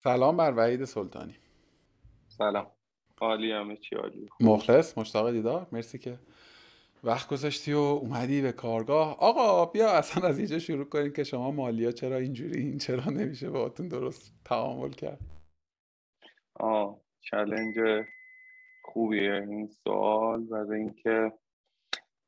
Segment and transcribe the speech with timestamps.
[0.00, 1.34] سلام بر وحید سلطانی.
[2.28, 2.66] سلام.
[3.20, 4.28] عالی همه چی عالی.
[4.40, 5.66] مخلص مشتاق دیدار.
[5.72, 6.18] مرسی که
[7.04, 9.16] وقت گذاشتی و اومدی به کارگاه.
[9.20, 13.50] آقا بیا اصلا از اینجا شروع کنیم که شما مالیا چرا اینجوری این چرا نمیشه
[13.50, 15.20] باهاتون درست تعامل کرد؟
[16.54, 18.04] آه چلنج
[18.84, 19.32] خوبیه.
[19.48, 21.32] این سوال و اینکه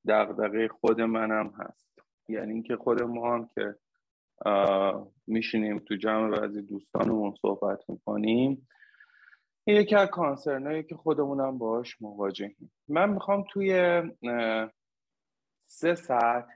[0.08, 1.98] دغدغه خود منم هست.
[2.28, 3.74] یعنی اینکه خود ما هم که
[5.26, 8.68] میشینیم تو جمع بعضی دوستانمون صحبت می‌کنیم.
[9.64, 12.72] این یکی از کانسرنایی که خودمونم باش مواجهیم.
[12.88, 14.02] من می‌خوام توی
[15.66, 16.46] سه ساعت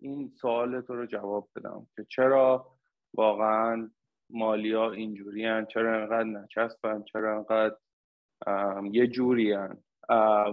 [0.00, 2.66] این سوال تو رو جواب بدم که چرا
[3.14, 3.90] واقعا
[4.30, 7.76] مالیا اینجوری چرا انقدر نچسبن چرا انقدر
[8.92, 9.56] یه جوری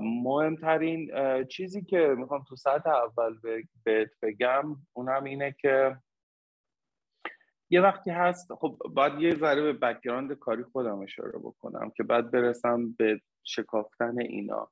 [0.01, 1.11] مهمترین
[1.43, 3.35] چیزی که می‌خوام تو ساعت اول
[3.83, 5.97] بهت بگم اونم اینه که
[7.69, 12.31] یه وقتی هست خب باید یه ذره به background کاری خودم اشاره بکنم که بعد
[12.31, 14.71] برسم به شکافتن اینا.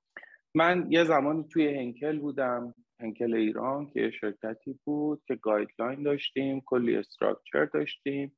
[0.56, 6.96] من یه زمانی توی هنکل بودم هنکل ایران که شرکتی بود که guideline داشتیم کلی
[6.96, 8.38] structure داشتیم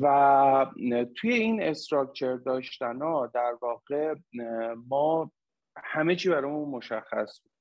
[0.00, 0.66] و
[1.16, 4.14] توی این structure داشتن ها در واقع
[4.88, 5.32] ما
[5.76, 7.52] همه چی برامون مشخص بود.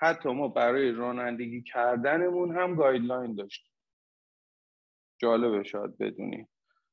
[0.00, 3.67] حتی ما برای رانندگی کردنمون هم guideline داشتیم.
[5.18, 6.48] جالبه شاید بدونیم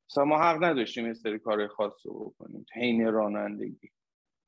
[0.09, 2.65] مثلا ما حق نداشتیم یه سری کار خاص رو بکنیم.
[2.73, 3.91] حین رانندگی.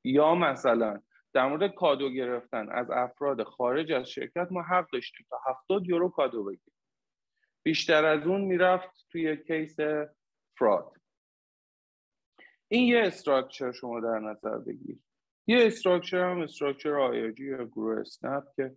[0.04, 1.00] یا مثلا
[1.32, 6.08] در مورد کادو گرفتن از افراد خارج از شرکت ما حق داشتیم تا 70 یورو
[6.08, 6.74] کادو بگیریم.
[7.62, 9.76] بیشتر از اون می‌رفت توی case
[10.58, 10.92] فراد.
[12.68, 14.98] این یه structure شما در نظر بگیر.
[15.46, 18.76] یه structure هم structure IIG یا گروه اسنپ که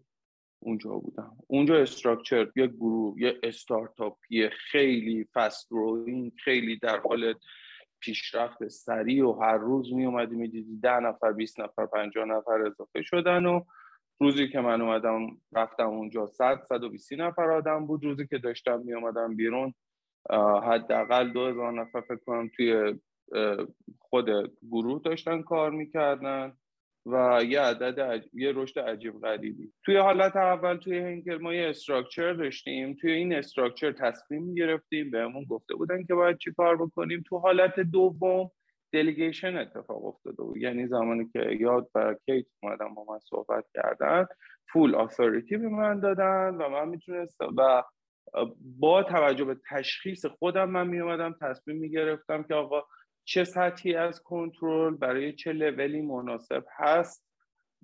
[0.64, 1.38] اونجا بودم.
[1.48, 7.34] اونجا structure یه گروه یه استارتاپی خیلی fast growing خیلی در حال
[8.00, 13.02] پیشرفت سریع و هر روز می اومدی می‌دیدی ده نفر 20 نفر 50 نفر اضافه
[13.02, 13.62] شدن و
[14.20, 18.04] روزی که من اومدم رفتم اونجا 100 120 نفر آدم بود.
[18.04, 19.74] روزی که داشتم می اومدم بیرون
[20.64, 23.00] حداقل 2000 نفر فکر کنم توی
[24.00, 24.30] خود
[24.72, 26.58] گروه داشتن کار می‌کردن.
[27.06, 29.74] و یه عدد یه رشد عجیب غریبی.
[29.86, 35.44] توی حالت اول توی هنکل ما یه استراکچر داشتیم توی این استراکچر تصمیم گرفتیم بهمون
[35.44, 37.24] گفته بودن که باید چی کار بکنیم.
[37.28, 38.52] تو حالت دوم
[38.94, 40.58] دلیگیشن اتفاق افتاده بود.
[40.58, 44.26] یعنی زمانی که یاد و کیت اومدن با من صحبت کردن
[44.72, 47.84] فول آثوریتی به من دادن و من می‌تونستم و
[48.80, 52.84] با توجه به تشخیص خودم من میومدم تصمیم می‌گرفتم که آقا
[53.24, 57.26] چه سطحی از کنترل برای چه لولی مناسب هست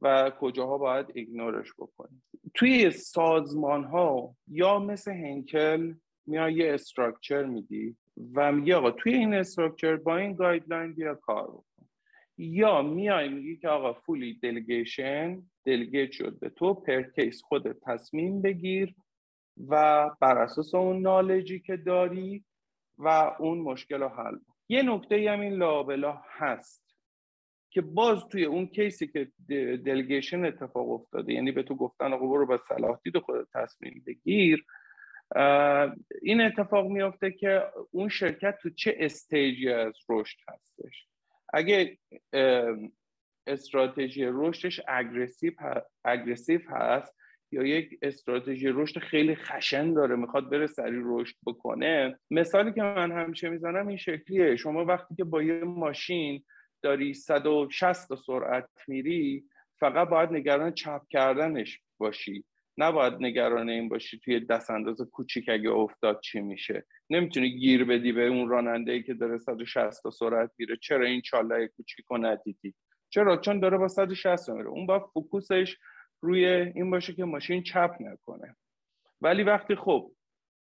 [0.02, 2.24] و کجاها باید ignore ش بکنیم.
[2.54, 5.94] توی سازمان ها یا مثل هنکل
[6.26, 7.98] میای یه structure میدی
[8.34, 11.88] و میگی آقا توی این structure با این guideline بیا کار بکن.
[12.38, 18.42] یا میای میگی که آقا fully delegation delegate شد به تو per case خودت تصمیم
[18.42, 18.96] بگیر
[19.68, 22.46] و بر اساس اون نالجی که داری
[22.98, 24.38] و اون مشکل رو حل
[24.70, 26.88] یه نکته هم این لابلا هست
[27.70, 29.32] که باز توی اون کیسی که
[29.86, 34.66] دلگیشن اتفاق افتاده یعنی به تو گفتن آقا برو با صلاح دید خودت تصمیم بگیر
[36.22, 41.08] این اتفاق میافته که اون شرکت تو چه استیجی از رشد هستش؟
[41.54, 41.98] اگه
[43.48, 44.82] استراتژی رشدش
[46.04, 47.17] اگریسیو هست
[47.52, 52.20] یا یک استراتژی رشد خیلی خشن داره می‌خواد بره سریع رشد بکنه.
[52.32, 54.56] مثالی که من همیشه می‌زنم این شکلیه.
[54.56, 56.44] شما وقتی که با یه ماشین
[56.82, 59.44] داری 160 سرعت میری
[59.80, 62.44] فقط باید نگران چپ کردنش باشی.
[62.78, 66.86] نباید نگران این باشی توی دست انداز کوچیک اگه افتاد چی میشه.
[67.10, 70.78] نمی‌تونی گیر بدی به اون راننده ای که داره 160 سرعت میره.
[70.78, 72.74] چرا این چاله کوچیک رو ندیدی؟
[73.10, 74.70] چرا؟ چون داره با 160 میره.
[74.70, 75.78] اون با فوکوسش
[76.22, 78.56] روی این باشه که ماشین چپ نکنه.
[79.22, 80.12] ولی وقتی خب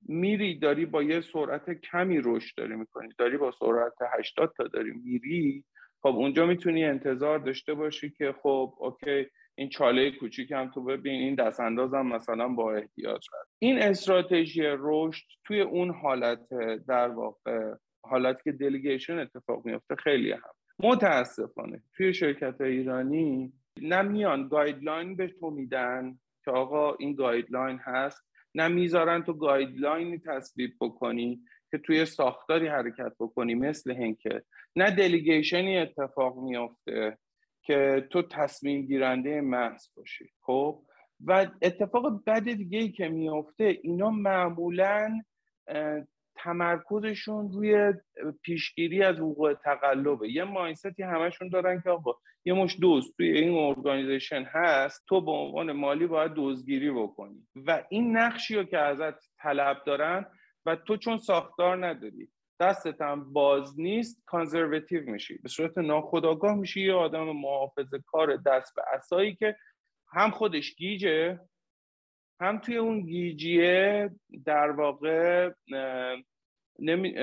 [0.09, 4.93] میری داری با یه سرعت کمی رشد داری می‌کنی داری با سرعت 80 تا داری
[5.05, 5.65] میری
[6.03, 11.21] خب اونجا می‌تونی انتظار داشته باشی که خب اوکی این چاله کوچیک هم تو ببین
[11.21, 13.56] این دست اندازم مثلا با احتیاط هست.
[13.59, 16.49] این استراتژی رشد توی اون حالت
[16.88, 17.75] در واقع
[18.05, 25.29] حالت که delegation اتفاق میفته خیلی هم متاسفانه توی شرکت ایرانی نه میان guideline به
[25.29, 28.23] تو میدن که آقا این guideline هست.
[28.55, 31.41] نه می‌ذارن تو guideline ی تصویب بکنی
[31.71, 34.43] که توی ساختاری حرکت بکنی مثل هنکل
[34.77, 37.19] نه delegation ی اتفاق میافته
[37.63, 40.31] که تو تصمیم گیرنده محض باشی.
[40.41, 40.83] خب؟
[41.27, 45.23] و اتفاق بد دیگه ای که میافته اینا معمولا
[46.43, 47.93] تمرکزشون روی
[48.43, 50.33] پیشگیری از وقوع تقلبه.
[50.33, 52.12] یه مایندستی همشون دارن که آقا
[52.44, 57.47] یه مش دوست توی این ارگانیزیشن هست تو به عنوان مالی باید دزدگیری بکنی.
[57.67, 60.27] و این نقشی رو که ازت طلب دارن
[60.67, 62.29] و تو چون ساختار نداری
[62.61, 65.38] دستت هم باز نیست کانزرواتیو میشی.
[65.38, 69.56] به صورت ناخودآگاه میشی یه آدم محافظه کار دست به اسایی که
[70.12, 71.41] هم خودش گیجه
[72.41, 74.11] هم توی اون گیجیه
[74.45, 75.50] در واقع
[76.82, 77.14] نمی...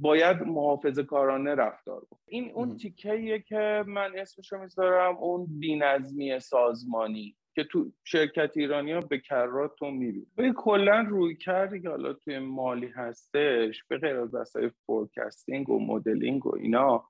[0.00, 6.40] باید محافظه کارانه رفتار بود این اون تیکهیه که من اسمش رو می‌ذارم اون بینظمی
[6.40, 12.12] سازمانی که تو شرکت ایرانی ها به کرات تو می‌بینی به کلا رویکردی که حالا
[12.12, 17.04] توی مالی هستش به غیر از بحثای forecasting و مدلینگ و اینا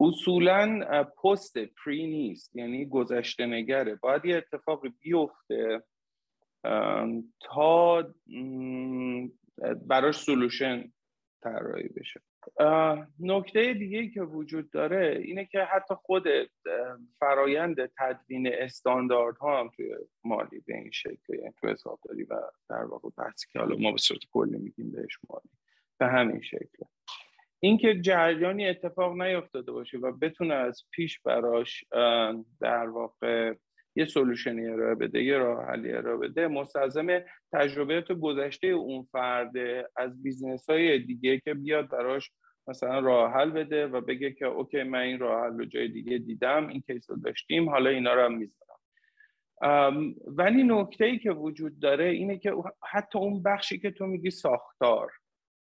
[0.00, 0.80] اصولا
[1.24, 3.94] past پری نیست یعنی گذشته نگره.
[3.94, 5.82] باید یه اتفاقی بیفته
[7.40, 8.02] تا
[9.86, 10.92] براش سلوشن
[11.42, 12.20] طراحی بشه.
[13.20, 16.24] نکته دیگه که وجود داره اینه که حتی خود
[17.18, 19.94] فرایند تدوین استانداردها هم توی
[20.24, 23.98] مالی به این شکل یعنی توی حسابداری و در واقع بحثی که حالا ما به
[23.98, 25.50] صورت کلی میگیم بهش مالی.
[25.98, 26.84] به همین شکل.
[27.60, 31.84] اینکه جریانی اتفاق نیفتاده باشه و بتونه از پیش براش
[32.60, 33.54] در واقع
[33.96, 36.48] یه solution ی ارائه بده یه راه حلی ارائه بده.
[36.48, 37.06] مستلزم
[37.52, 42.30] تجربیات گذشته اون فرده از business های دیگه که بیاد براش
[42.68, 46.18] مثلا راه حل بده و بگه که okay من این راه حل رو جای دیگه
[46.18, 48.76] دیدم این case رو داشتیم حالا اینا رو هم می‌ذارم.
[50.26, 52.54] ولی نکته ای که وجود داره اینه که
[52.92, 55.12] حتی اون بخشی که تو میگی ساختار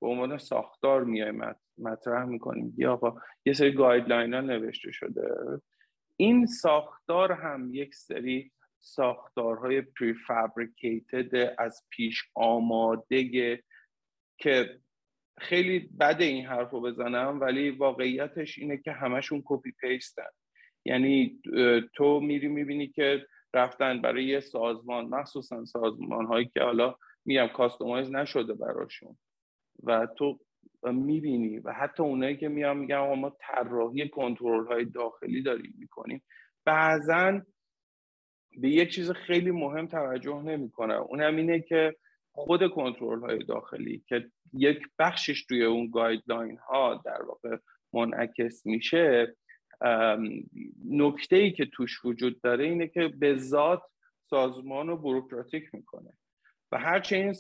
[0.01, 1.33] به عنوان ساختار میای
[1.79, 3.15] مطرح می‌کنیم یا آقا
[3.47, 5.23] یه سری guideline ها نوشته شده.
[6.17, 13.63] این ساختار هم یک سری ساختارهای prefabricated از پیش آماده
[14.39, 14.81] که
[15.39, 20.31] خیلی بد این حرف رو بزنم ولی واقعیتش اینه که همشون copy paste ن
[20.85, 21.41] یعنی
[21.95, 28.11] تو میری می‌بینی که رفتن برای یه سازمان مخصوصا سازمان هایی که حالا میگم customize
[28.11, 29.19] نشده براشون.
[29.83, 30.41] و تو
[30.83, 31.59] می‌بینی.
[31.59, 36.23] و حتی اونایی که میان میگن ما طراحی کنترل های داخلی داریم می‌کنیم.
[36.65, 37.41] بعضا
[38.61, 40.95] به یک چیز خیلی مهم توجه نمی‌کنه.
[40.95, 41.97] اونم اینه که
[42.33, 47.57] خود کنترل های داخلی که یک بخشش توی اون گایدلاین ها در واقع
[47.93, 49.37] منعکس میشه
[50.91, 53.83] نکته ای که توش وجود داره اینه که به ذات
[54.25, 56.13] سازمان رو بروکراتیک می‌کنه.
[56.73, 57.35] و هرچه این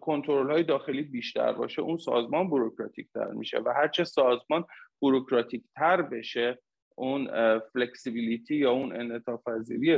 [0.00, 4.64] کنترل های داخلی بیشتر باشه اون سازمان بروکراتیک تر میشه و هرچه سازمان
[5.02, 6.58] بروکراتیک تر بشه
[6.94, 9.42] اون فلکسیبیلیتی یا اون انعطاف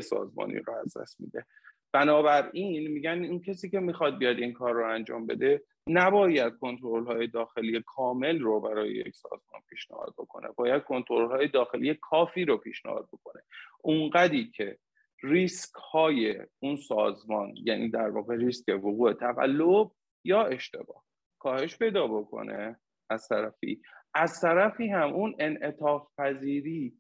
[0.01, 1.47] سازمانی رو از دست میده.
[1.93, 7.27] بنابراین میگن اون کسی که می‌خواد بیاد این کار رو انجام بده نباید کنترل های
[7.27, 10.49] داخلی کامل رو برای یک سازمان پیشنهاد بکنه.
[10.57, 13.43] باید کنترل های داخلی کافی رو پیشنهاد بکنه.
[13.81, 14.79] اونقدی که
[15.23, 19.91] ریسک های اون سازمان یعنی در واقع ریسک وقوع تقلب
[20.25, 21.05] یا اشتباه.
[21.39, 22.77] کاهش پیدا بکنه
[23.11, 23.83] از طرفی.
[24.15, 26.95] از طرفی هم اون انعطاف پذیری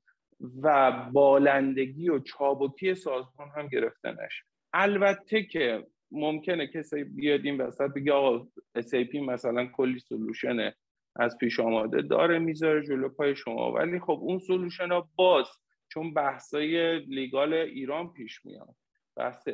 [0.62, 4.44] و بالندگی و چابکی سازمان هم گرفته نشه.
[4.72, 8.46] البته که ممکنه کسی بیاد این وسط بگه آقا
[8.78, 10.72] SAP مثلا کلی سلوشن
[11.16, 13.72] از پیش آماده داره می‌ذاره جلو پای شما.
[13.72, 15.46] ولی خب اون سلوشن ها باز
[15.94, 18.74] چون بحثای لیگال ایران پیش میاد.
[19.16, 19.48] بحث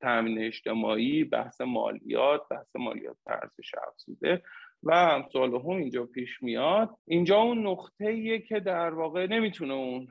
[0.00, 4.42] تامین اجتماعی بحث مالیات بحث مالیات ارزش افزوده
[4.82, 6.96] و امثال هم اینجا پیش میاد.
[7.06, 10.08] اینجا اون نقطه که در واقع نمی‌تونه اون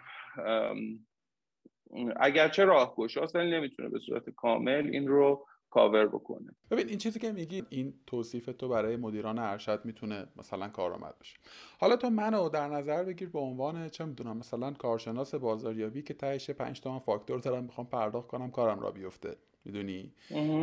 [2.15, 6.55] اگرچه راهگشاست اصلا نمی‌تونه به صورت کامل این رو کاور بکنه.
[6.71, 11.37] ببین این چیزی که میگی این توصیف تو برای مدیران ارشد می‌تونه مثلا کارآمد بشه.
[11.79, 16.49] حالا تو منو در نظر بگیر به عنوان چه می‌دونم مثلا کارشناس بازاریابی که تهش
[16.49, 19.35] 5 تا فاکتور دارم می‌خوام پرداخت کنم کارم را بیفته.
[19.65, 20.13] می‌دونی؟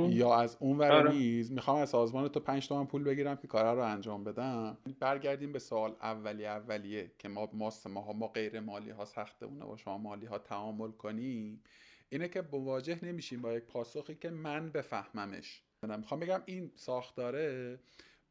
[0.08, 1.12] یا از اون ور آره.
[1.12, 4.78] میز می‌خوام از سازمان تو 5 تومن پول بگیرم که کار رو انجام بدم.
[5.00, 9.76] برگردیم به سوال اولی اولیه که ما ما ما, ما غیر مالی ها سختمونه با
[9.76, 11.62] شما مالی ها تعامل کنیم.
[12.08, 15.62] اینه که مواجه نمیشیم با یک پاسخی که من بفهممش.
[15.82, 17.78] می‌خوام بگم این ساختاره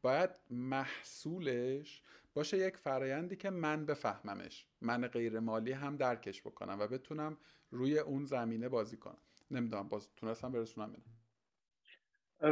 [0.02, 2.02] باید محصولش
[2.34, 4.66] باشه یک فرایندی که من بفهممش.
[4.80, 7.36] من غیر مالی هم درکش بکنم و بتونم
[7.70, 9.18] روی اون زمینه بازی کنم.
[9.50, 11.04] نمی‌دونم باز تونستم برسونم اینه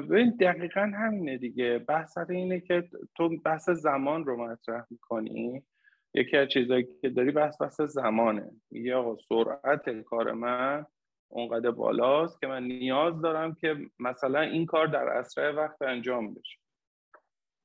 [0.03, 1.79] ببین دقیقا همینه دیگه.
[1.79, 5.63] بحث اینه که تو بحث زمان رو مطرح می‌کنی.
[6.15, 8.51] یکی از چیزایی که داری بحث بحث زمانه.
[8.71, 10.87] میگه آقا سرعت کار من
[11.35, 16.59] اونقدر بالاست که من نیاز دارم که مثلا این کار در اسرع وقت انجام بشه.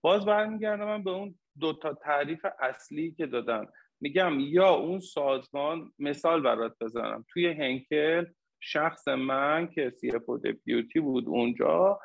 [0.02, 3.68] باز برمیگردم من به اون دو تا تعریف اصلی که دادم.
[4.02, 7.26] میگم یا اون سازمان مثال برات بزنم.
[7.30, 8.26] توی هنکل
[8.60, 12.00] شخص من که سی اف دیپیوتی بود اونجا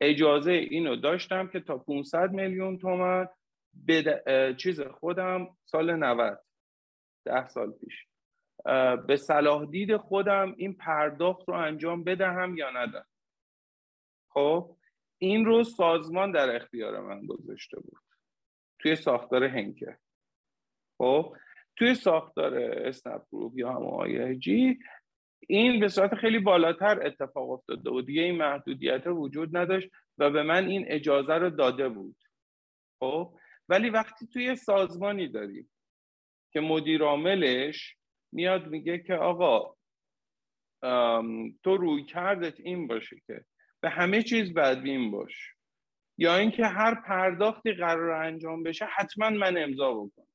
[0.00, 3.28] اجازه اینو داشتم که تا 500 میلیون تومن
[3.74, 4.22] به
[4.58, 6.38] چیز خودم سال 90
[7.24, 8.06] ده سال پیش.
[9.06, 13.06] به صلاح دید خودم این پرداخت رو انجام بدهم یا ندم
[14.30, 14.76] خب
[15.18, 18.00] این رو سازمان در اختیار من گذاشته بود.
[18.78, 19.98] توی ساختار هنکه
[20.98, 21.36] خب
[21.76, 24.78] توی ساختار اسنپ گروپ یا هم جی
[25.48, 28.06] این به صورت خیلی بالاتر اتفاق افتاده بود.
[28.06, 32.16] دیگه این محدودیت وجود نداشت و به من این اجازه رو داده بود.
[33.00, 33.34] خب
[33.68, 35.70] ولی وقتی توی سازمانی داریم
[36.52, 37.96] که مدیر عاملش
[38.32, 39.76] میاد میگه که آقا
[41.62, 43.44] تو روی کردت این باشه که
[43.80, 45.52] به همه چیز بدبین باش.
[46.18, 50.26] یا اینکه هر پرداختی قرار انجام بشه حتما من امضا بکنم.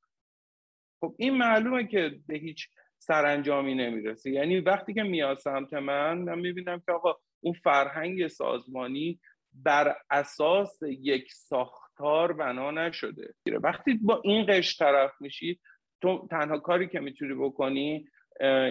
[1.02, 4.32] خب این معلومه که به هیچ سرانجامی نمی‌رسه.
[4.32, 9.20] یعنی وقتی که میاد سمت من من می‌بینم که آقا اون فرهنگ سازمانی
[9.54, 13.34] بر اساس یک ساختار بنا نشده.
[13.64, 15.60] وقتی با این قش طرف میشی
[16.02, 18.08] تو تنها کاری که می‌تونی بکنی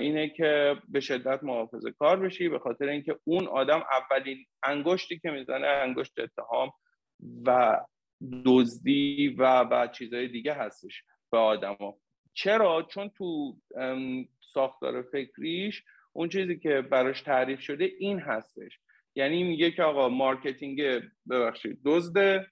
[0.00, 5.30] اینه که به شدت محافظه کار بشی به خاطر اینکه اون آدم اولین انگشتی که
[5.30, 6.70] می‌زنه انگشت اتهام
[7.46, 7.80] و
[8.44, 11.96] دزدی و و چیزهای دیگه هستش به آدما.
[12.34, 13.56] چرا؟ چون تو
[14.40, 18.78] ساختار فکریش اون چیزی که براش تعریف شده این هستش.
[19.14, 20.82] یعنی میگه که آقا marketing
[21.30, 22.46] ببخشید دزده.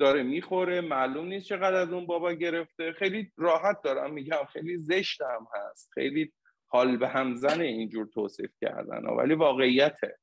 [0.00, 2.92] داره می‌خوره معلوم نیست چقدر از اون بابا گرفته.
[2.92, 5.90] خیلی راحت دارم میگم خیلی زشتم هست.
[5.94, 6.32] خیلی
[6.66, 10.18] حال به همزن اینجور توصیف کردن ولی واقعیته.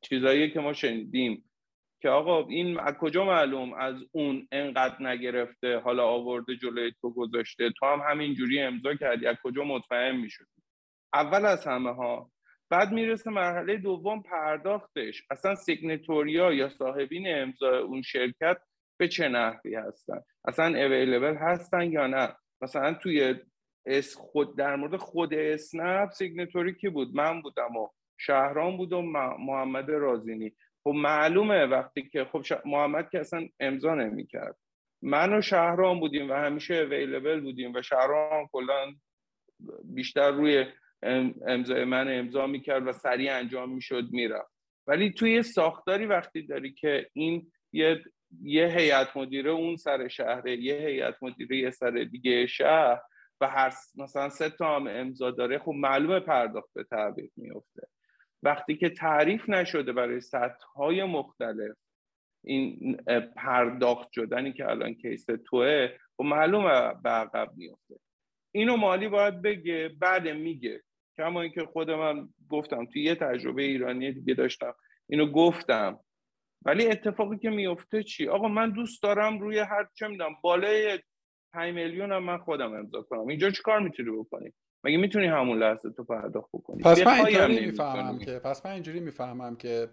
[0.00, 1.50] چیزایی که ما شنیدیم
[2.02, 7.70] که آقا این از کجا معلوم؟ از اون انقدر نگرفته حالا آورده جلوی تو گذاشته.
[7.70, 9.26] تو هم همینجوری امضا کردی.
[9.26, 10.62] از کجا مطمئن می‌شدی؟
[11.14, 12.30] اول از همه ها.
[12.70, 15.22] بعد می‌رسه مرحله دوم پرداختش.
[15.30, 18.58] اصلا سیگنتوریا یا صاحبین امضا اون شرکت
[18.96, 23.34] به چه نحوی هستن؟ اصلا اویلیبل هستن یا نه؟ مثلا توی
[23.86, 27.88] اس خود در مورد خود اسنپ signatory کی بود؟ من بودم و
[28.18, 29.02] شهران بود و
[29.38, 30.52] محمد رازینی.
[30.84, 34.56] خب معلومه وقتی که خب محمد که اصلا امضا نمی‌کرد.
[35.02, 38.94] من و شهران بودیم و همیشه available بودیم و شهران کلا
[39.84, 40.66] بیشتر روی
[41.46, 44.52] امضای من امضا می‌کرد و سریع انجام می‌شد می‌رفت.
[44.86, 48.04] ولی توی ساختاری وقتی داری که این یه
[48.42, 53.00] یه هیئت مدیره اون سر شهره یه هیئت مدیره یه سر دیگه شهر
[53.40, 57.88] و هر مثلا سه تا هم امضا داره خب معلومه پرداخت به تعویق میفته
[58.42, 61.76] وقتی که تعریف نشده برای سطح های مختلف
[62.44, 62.96] این
[63.36, 67.96] پرداخت شدنی که الان کیس توه خب معلومه به عقب میفته
[68.56, 70.82] اینو مالی باید بگه بعد میگه.
[71.16, 74.74] کما اینکه خود من گفتم توی یه تجربه ایرانی دیگه داشتم.
[75.08, 76.00] اینو گفتم.
[76.66, 80.98] ولی اتفاقی که میفته چی؟ آقا من دوست دارم روی هر چه می‌دونم بالای
[81.52, 83.26] 5 میلیون هم من خودم امضا کنم.
[83.26, 84.52] اینجا کار می‌تونی بکنی؟
[84.84, 89.00] مگه می‌تونی همون لحظه تو پرداخت بکنی؟ پس من اینجوری می‌فهمم که پس من اینجوری
[89.00, 89.88] می‌فهمم که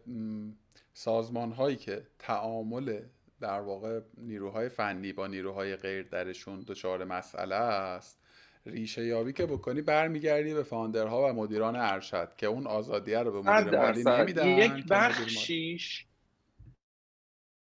[0.94, 3.00] سازمان هایی که تعامل
[3.42, 8.24] در واقع نیروهای فنی با نیروهای غیر درشون دچار مسئله است
[8.65, 13.51] ریشه یابی که بکنی برمیگردی به فاندرها و مدیران ارشد که اون آزادیه رو به
[13.51, 16.06] مدیر مالی نمیدن یک بخشیش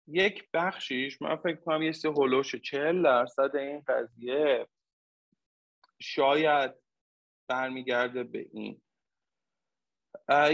[0.07, 4.67] یک بخشیش من فکر کنم یه سه هلوش چهل درصد این قضیه
[6.01, 6.71] شاید
[7.47, 8.81] برمیگرده به این.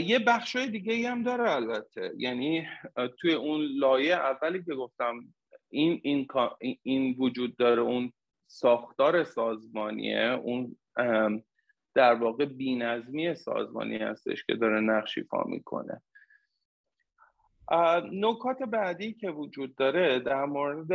[0.05, 2.13] یه بخش دیگه هم داره البته.
[2.17, 2.67] یعنی
[3.20, 5.34] توی اون لایه اولی که گفتم
[5.70, 6.27] این, این,
[6.84, 8.13] این وجود داره اون
[8.48, 10.77] ساختار سازمانیه اون
[11.96, 16.01] در واقع بینظمی سازمانی هستش که داره نقشیفا می‌کنه.
[18.11, 20.91] نکات بعدی که وجود داره در مورد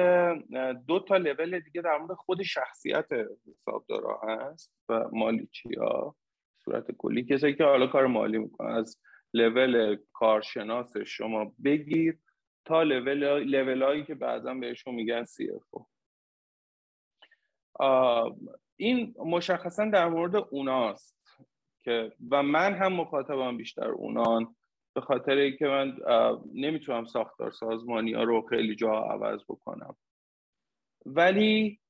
[0.87, 3.07] دو تا لول دیگه در مورد خود شخصیت
[3.47, 6.17] حسابدارا هست و مالیچی ها
[6.65, 7.25] صورت کلی.
[7.25, 9.01] کسی که حالا کار مالی می‌کنه از
[9.35, 12.19] لول کارشناس شما بگیر
[12.65, 15.51] تا لول هایی که بعدا بهشون میگن سی
[18.77, 21.17] این مشخصا در مورد اوناست
[21.81, 24.57] که و من هم مخاطبم بیشتر اونان.
[24.97, 25.97] به خاطر اینکه من
[26.55, 29.97] نمی‌تونم ساختار سازمانی ها رو خیلی جا عوض بکنم.
[31.07, 31.81] ولی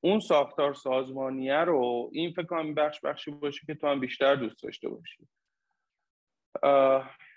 [0.00, 4.62] اون ساختار سازمانیه رو این فکر کنم بخش بخشی باشه که تو هم بیشتر دوست
[4.62, 5.28] داشته باشی.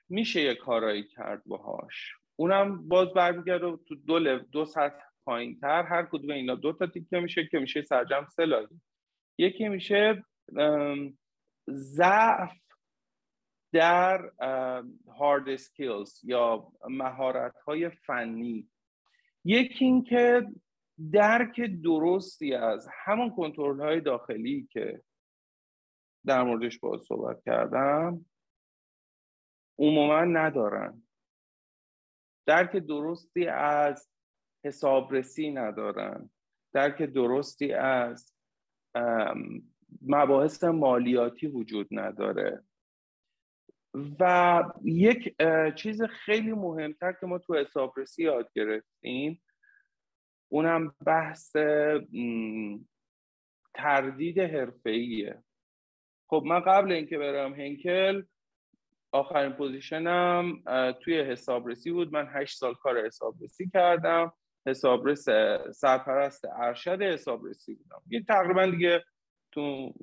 [0.10, 2.14] میشه یه کارایی کرد باهاش.
[2.36, 7.20] اونم باز برمیگرده تو دو, دو سطح پایین تر هر کدوم اینا دو تا تیکه
[7.20, 8.68] میشه که میشه سرجم سه
[9.38, 10.24] یکی میشه
[11.70, 12.52] ضعف
[13.74, 14.32] در
[15.18, 18.70] هارد سکیلز یا مهارت های فنی.
[19.46, 20.48] یکی اینکه
[21.12, 25.04] درک درستی از همون کنترل های داخلی که
[26.26, 28.26] در موردش باید صحبت کردم
[29.80, 31.04] عموما ندارن.
[32.46, 34.10] درک درستی از
[34.66, 36.30] حسابرسی ندارن.
[36.74, 38.34] درک درستی از
[40.02, 42.64] مباحث مالیاتی وجود نداره.
[44.20, 45.36] و یک
[45.76, 49.42] چیز خیلی مهمتر که ما تو حسابرسی یاد گرفتیم
[50.52, 51.56] اونم بحث
[53.74, 55.44] تردید حرفه‌ایه.
[56.28, 58.24] خب من قبل اینکه برم هنکل
[59.12, 60.64] آخرین پوزیشنم
[61.02, 62.14] توی حسابرسی بود.
[62.14, 64.34] من هشت سال کار حسابرسی کردم.
[64.68, 65.26] حسابرس
[65.72, 68.02] سرپرست ارشد حسابرسی بودم.
[68.10, 69.04] یه تقریبا دیگه
[69.52, 69.94] تو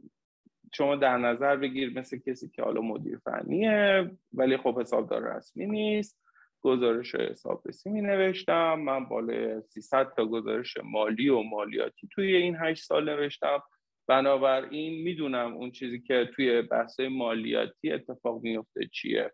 [0.72, 6.20] شما در نظر بگیر مثل کسی که حالا مدیر فنیه ولی خب حسابدار رسمی نیست.
[6.60, 12.84] گزارش حسابرسی می نوشتم من بالای 300 تا گزارش مالی و مالیاتی توی این 8
[12.84, 13.62] سال نوشتم.
[14.08, 19.32] بنابراین می‌دونم اون چیزی که توی بحث مالیاتی اتفاق میفته چیه.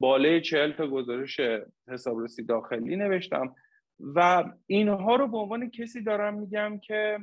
[0.00, 1.40] بالای 40 تا گزارش
[1.88, 3.54] حسابرسی داخلی نوشتم
[4.00, 7.18] و اینها رو به عنوان کسی دارم میگم که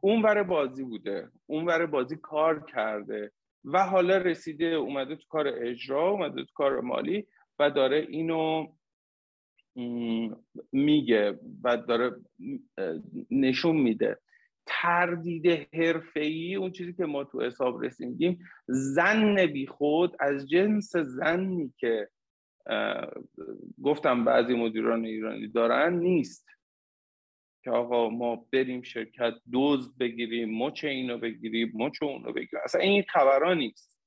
[0.00, 3.32] اون ور بازی بوده اون ور بازی کار کرده
[3.64, 7.26] و حالا رسیده اومده تو کار اجرا اومده تو کار مالی
[7.58, 8.66] و داره اینو
[10.72, 12.10] میگه و داره
[13.30, 14.18] نشون میده.
[14.66, 21.72] تردید حرفه‌ای اون چیزی که ما تو حساب رسیم زن بی خود از جنس زنی
[21.78, 22.08] که
[23.82, 26.46] گفتم بعضی مدیران ایرانی دارن نیست.
[27.68, 32.60] که آقا ما بریم شرکت دوز بگیریم مچ اینو بگیریم مچ اونو بگیریم.
[32.64, 33.98] اصلا این خبرها نیست.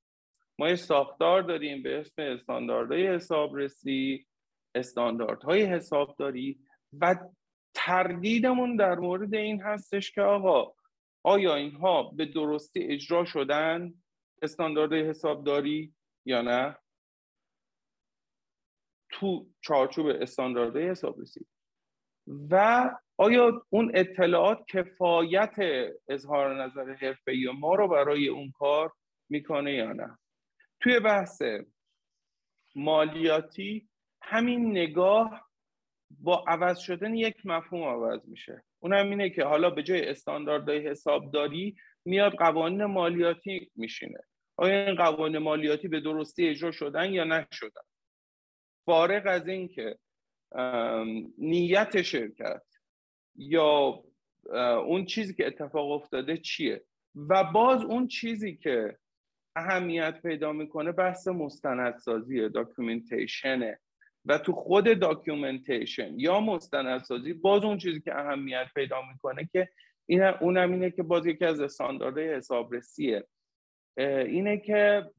[0.58, 4.26] ما یه ساختار داریم به اسم استانداردهای حسابرسی
[4.74, 6.60] استانداردهای حسابداری
[7.00, 7.16] و
[7.74, 10.72] تردیدمون در مورد این هستش که آقا
[11.22, 13.94] آیا اینها به درستی اجرا شدن
[14.42, 16.76] استانداردهای حسابداری یا نه؟
[19.10, 21.46] تو چارچوب استانداردهای حسابرسی.
[22.26, 25.54] و آیا اون اطلاعات کفایت
[26.08, 28.92] اظهار نظر حرفه‌ای ما رو برای اون کار
[29.28, 30.18] می‌کنه یا نه؟
[30.80, 31.42] توی بحث
[32.74, 33.88] مالیاتی
[34.22, 35.48] همین نگاه
[36.10, 38.64] با عوض شدن یک مفهوم عوض میشه.
[38.82, 44.18] اونم اینه که حالا به جای استانداردهای حسابداری میاد قوانین مالیاتی میشینه.
[44.56, 47.82] آیا این قوانین مالیاتی به درستی اجرا شدن یا نشدن؟
[48.86, 49.98] فارغ از اینکه
[51.38, 52.62] نیت شرکت
[53.36, 54.04] یا
[54.86, 56.84] اون چیزی که اتفاق افتاده چیه؟
[57.14, 58.98] و باز اون چیزی که
[59.56, 63.80] اهمیت پیدا می‌کنه بحث مستندسازی documentation ه
[64.24, 69.68] و تو خود documentation یا مستندسازی باز اون چیزی که اهمیت پیدا می‌کنه که
[70.06, 73.26] این اونم اینه که باز یکی از استانداردهای حسابرسیه.
[73.96, 75.10] اینه که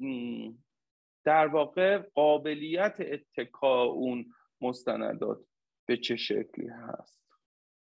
[1.26, 4.26] در واقع قابلیت اتکا اون
[4.64, 5.38] مستندات
[5.88, 7.24] به چه شکلی هست.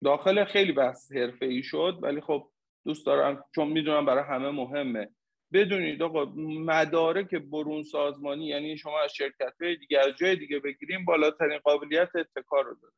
[0.04, 2.48] داخل خیلی بحث حرفه ای شد ولی خب
[2.84, 5.08] دوست دارم چون می‌دونم برای همه مهمه.
[5.52, 6.24] بدونید آقا
[6.66, 12.16] مدارک برون سازمانی یعنی شما از شرکت های دیگه از جای دیگه بگیریم بالاترین قابلیت
[12.16, 12.94] اتکار رو داره.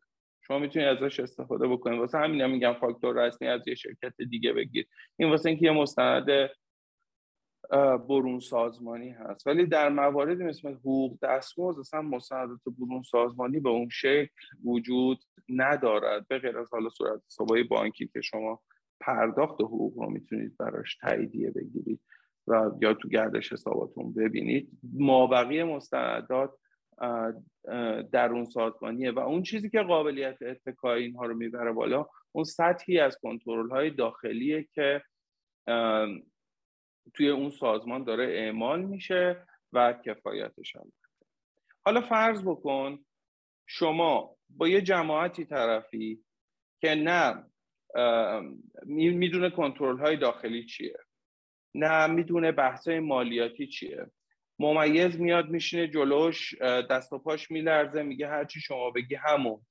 [0.46, 2.00] شما می‌تونید ازش استفاده بکنید.
[2.00, 4.86] واسه همین هم میگم فاکتور رسمی از یه شرکت دیگه بگیر.
[5.16, 6.26] این واسه اینکه یه مستند
[8.08, 9.46] برون سازمانی هست.
[9.46, 16.28] ولی در مواردی مثل حقوق دستمزد اصلا مستندات برون سازمانی به اون شکل وجود ندارد.
[16.28, 18.60] به غیر از حالا صورت حسابای بانکی که شما
[19.00, 22.00] پرداخت حقوق رو می‌تونید براش تاییدیه بگیرید
[22.46, 24.68] و یا تو گردش حساباتون ببینید.
[24.92, 26.50] مابقی مستندات
[28.12, 33.18] درون سازمانیه و اون چیزی که قابلیت اتکای اینها رو می‌بره بالا اون سطحی از
[33.22, 35.02] کنترل های داخلیه که
[37.14, 40.92] توی اون سازمان داره اعمال میشه و کفایتش هم
[41.84, 43.04] حالا فرض بکن
[43.66, 46.24] شما با یه جماعتی طرفی
[46.80, 47.44] که نه
[48.86, 50.96] می‌دونه کنترل های داخلی چیه
[51.74, 54.06] نه می‌دونه بحث مالیاتی چیه.
[54.58, 59.66] ممیز میاد میشینه جلوش دست و پاش میلرزه میگه هرچی شما بگی همون.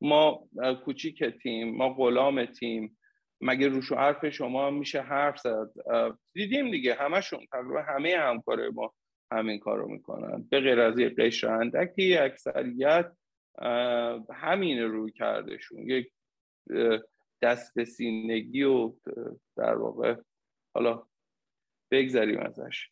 [0.00, 0.48] ما
[0.84, 2.98] کوچیک تیم ما غلام تیم
[3.40, 5.70] مگه روش و حرف شما میشه حرف زد؟
[6.32, 8.94] دیدیم دیگه همشون تقریبا همه همکاره ما
[9.32, 10.48] همین کارو می‌کنن.
[10.50, 13.12] به غیر از یه قشر اندکی اکثریت
[14.32, 15.90] همین روی کردشون.
[15.90, 16.12] یک
[17.42, 18.94] دست سینگی و
[19.56, 20.16] در واقع
[20.74, 21.06] حالا
[21.90, 22.88] بگذریم ازش.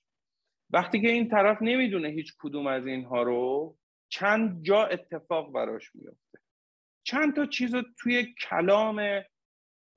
[0.71, 3.77] وقتی که این طرف نمی‌دونه هیچ کدوم از اینها رو
[4.09, 6.39] چند جا اتفاق براش میفته
[7.07, 9.23] چند تا چیز رو توی کلام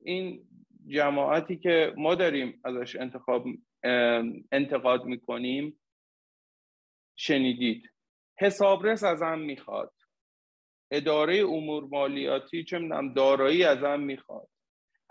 [0.02, 0.48] این
[0.88, 3.46] جماعتی که ما داریم ازش انتخاب
[4.52, 5.80] انتقاد می‌کنیم
[7.16, 7.92] شنیدید.
[8.40, 9.94] حسابرس ازم می‌خواد.
[10.92, 14.48] اداره امور مالیاتی چه می‌دونم دارایی ازم می‌خواد.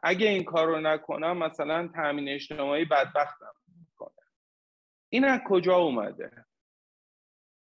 [0.03, 4.25] اگه این کار رو نکنم مثلا تامین اجتماعی بدبختم می‌کنه.
[5.09, 6.45] این از کجا اومده؟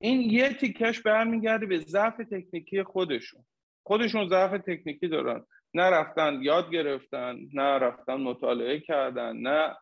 [0.01, 3.45] این یه تیکش برمیگرده به ضعف تکنیکی خودشون.
[3.87, 5.47] خودشون ضعف تکنیکی دارن.
[5.75, 9.77] نه رفتن یاد گرفتن نه رفتن مطالعه کردن نه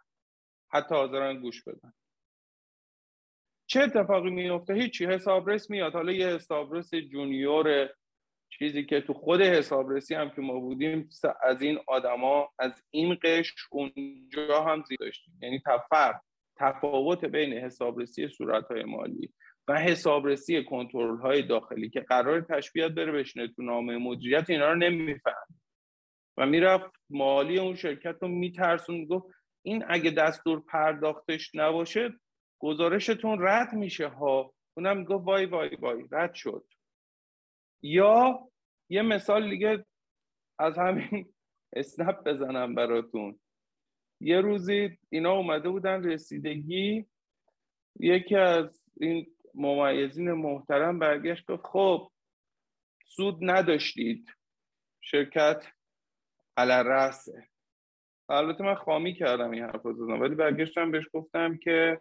[0.72, 1.92] حتی حاضرن گوش بدن.
[3.66, 5.92] چه اتفاقی میفته هیچی حسابرس میاد.
[5.92, 7.88] حالا یه حسابرس جونیور
[8.58, 11.08] چیزی که تو خود حسابرسی هم که ما بودیم
[11.42, 15.38] از این آدما از این قش اونجا هم زیاد داشتیم.
[15.42, 16.20] یعنی تفر
[16.56, 19.32] تفاوت بین حسابرسی صورت مالی
[19.68, 24.74] و حسابرسی کنترل های داخلی که قرار تشبیهات بره بشینه تو نامه مدیریت اینا رو
[24.74, 25.59] نمیفهم
[26.40, 29.26] و می‌رفت مالی اون شرکت رو میترسون گفت
[29.62, 32.10] این اگه دستور پرداختش نباشه
[32.58, 34.54] گزارشتون رد میشه ها.
[34.76, 36.64] اونم گفت وای وای وای رد شد.
[37.82, 38.48] یا
[38.88, 39.84] یه مثال دیگه
[40.58, 41.32] از همین
[41.72, 43.40] اسنپ بزنم براتون.
[44.20, 47.06] یه روزی اینا اومده بودن رسیدگی.
[47.98, 52.10] یکی از این ممیزین محترم برگشت گفت خب
[53.06, 54.26] سود نداشتید.
[55.00, 55.66] شرکت
[56.68, 57.48] رسه
[58.28, 62.00] البته من خامی کردم این حرف رو ولی برگشتم بهش گفتم که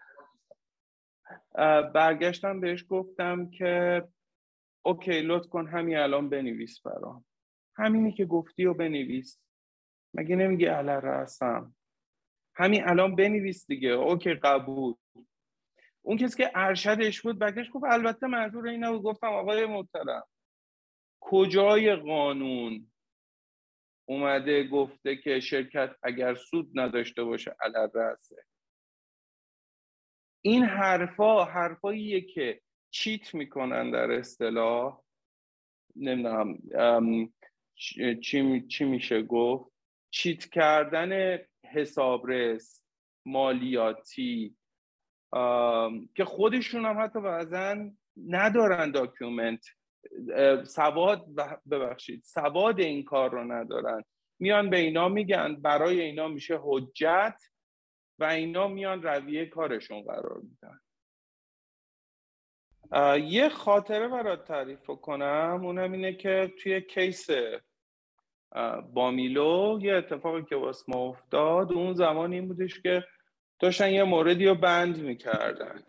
[1.94, 4.04] برگشتم بهش گفتم که
[4.86, 7.26] اوکی لطف کن همین الان بنویس برام.
[7.76, 9.40] همینی که گفتی و بنویس.
[10.14, 11.76] مگه نمیگی علر رسم
[12.56, 13.90] همین الان بنویس دیگه.
[13.90, 14.94] اوکی قبول.
[16.02, 19.04] اون کسی که ارشدش بود برگشت گفت البته منظور این نبود.
[19.04, 20.24] گفتم آقای محترم
[21.20, 22.89] کجای قانون؟
[24.10, 28.44] اومده گفته که شرکت اگر سود نداشته باشه علر رسه
[30.42, 35.02] این حرفا حرفاییه که چیت می‌کنن در اصطلاح.
[35.96, 36.58] نمی‌دونم
[38.22, 39.72] چی, چی میشه گفت؟
[40.10, 42.84] چیت کردن حسابرس
[43.26, 44.58] مالیاتی
[46.16, 47.92] که خودشون هم حتی بعضا
[48.28, 49.66] ندارن داکیومنت.
[50.64, 51.26] سواد
[51.72, 54.04] ببخشید سواد این کار رو ندارن.
[54.40, 57.42] میان به اینا میگن برای اینا میشه حجت
[58.20, 60.80] و اینا میان رویه کارشون قرار میدن.
[63.20, 67.28] یه خاطره برات تعریف کنم اونم اینه که توی کیس
[68.94, 71.74] بامیلو یه اتفاقی که واسه ما افتاد.
[71.74, 73.04] اون زمان این بودش که
[73.60, 75.84] داشتن یه موردی رو بند می‌کردن.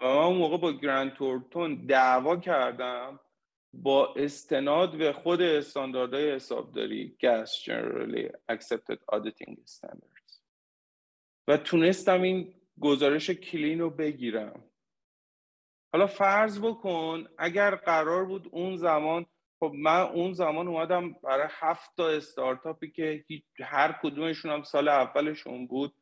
[0.00, 3.20] اون موقع با گرند تورتون دعوا کردم
[3.72, 10.40] با استناد به خود استانداردهای حسابداری GAS Generally Accepted Auditing Standards.
[11.48, 14.64] و تونستم این گزارش کلین رو بگیرم.
[15.92, 19.26] حالا فرض بکن اگر قرار بود اون زمان
[19.60, 23.24] خب من اون زمان اومدم برای هفت تا استارتاپی که
[23.60, 25.94] هر کدومشون هم سال اولشون بود.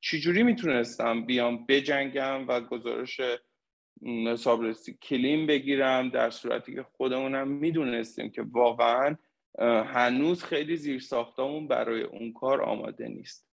[0.00, 3.20] چجوری می‌تونستم بیام بجنگم و گزارش
[4.26, 9.16] حسابرسی کلیم بگیرم؟ در صورتی که خودمونم می‌دونستیم که واقعا
[9.84, 13.50] هنوز خیلی زیر ساختمون برای اون کار آماده نیست.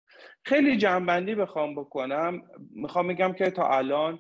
[0.46, 2.42] خیلی جنبندی بخوام بکنم.
[2.72, 4.20] می‌خوام بگم که تا الان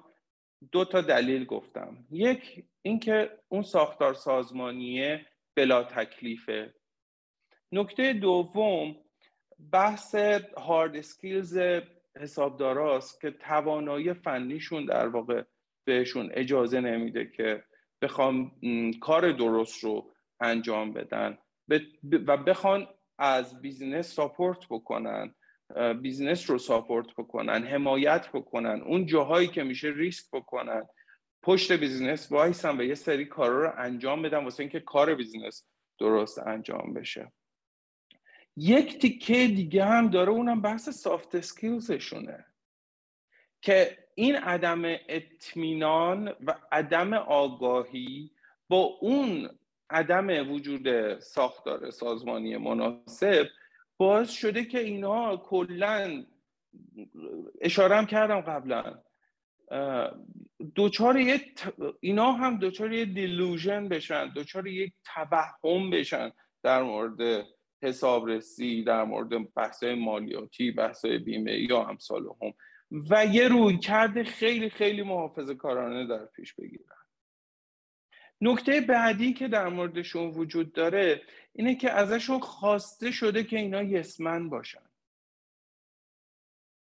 [0.71, 1.97] دو تا دلیل گفتم.
[2.11, 6.73] یک اینکه اون ساختار سازمانیه بلا تکلیفه.
[7.71, 8.95] نکته دوم
[9.71, 10.15] بحث
[10.57, 11.57] هارد اسکیلز
[12.19, 15.43] حسابداراست که توانایی فنیشون در واقع
[15.85, 17.63] بهشون اجازه نمیده که
[18.01, 18.51] بخوام
[19.01, 21.37] کار درست رو انجام بدن.
[22.27, 25.35] و بخوان از business support بکنن
[26.01, 30.87] business رو support بکنن حمایت بکنن اون جاهایی که میشه ریسک بکنن.
[31.43, 35.65] پشت business وایسن و یه سری کارا رو انجام بدن واسه اینکه کار business
[35.99, 37.31] درست انجام بشه.
[38.57, 42.45] یک تیکه دیگه هم داره اونم بحث soft skills شونه
[43.61, 48.31] که این عدم اطمینان و عدم آگاهی
[48.69, 49.49] با اون
[49.89, 53.47] عدم وجود ساختار سازمانی مناسب
[53.97, 56.25] باعث شده که اینا کلا
[57.61, 59.01] اشاره کردم قبلا
[60.75, 61.17] دوچار
[61.99, 66.31] اینا هم دوچار یه دیلوژن بشن دوچار یک توهم بشن
[66.63, 67.45] در مورد
[67.85, 72.53] حسابرسی در مورد بحث مالیاتی بحث بیمه یا امثال هم.
[73.09, 76.95] و یه روی کرده خیلی خیلی محافظ کارانه در پیش بگیرن.
[78.41, 81.21] نکته بعدی که در موردشون وجود داره
[81.53, 84.89] اینه که ازشون خواسته شده که اینا یسمن باشن.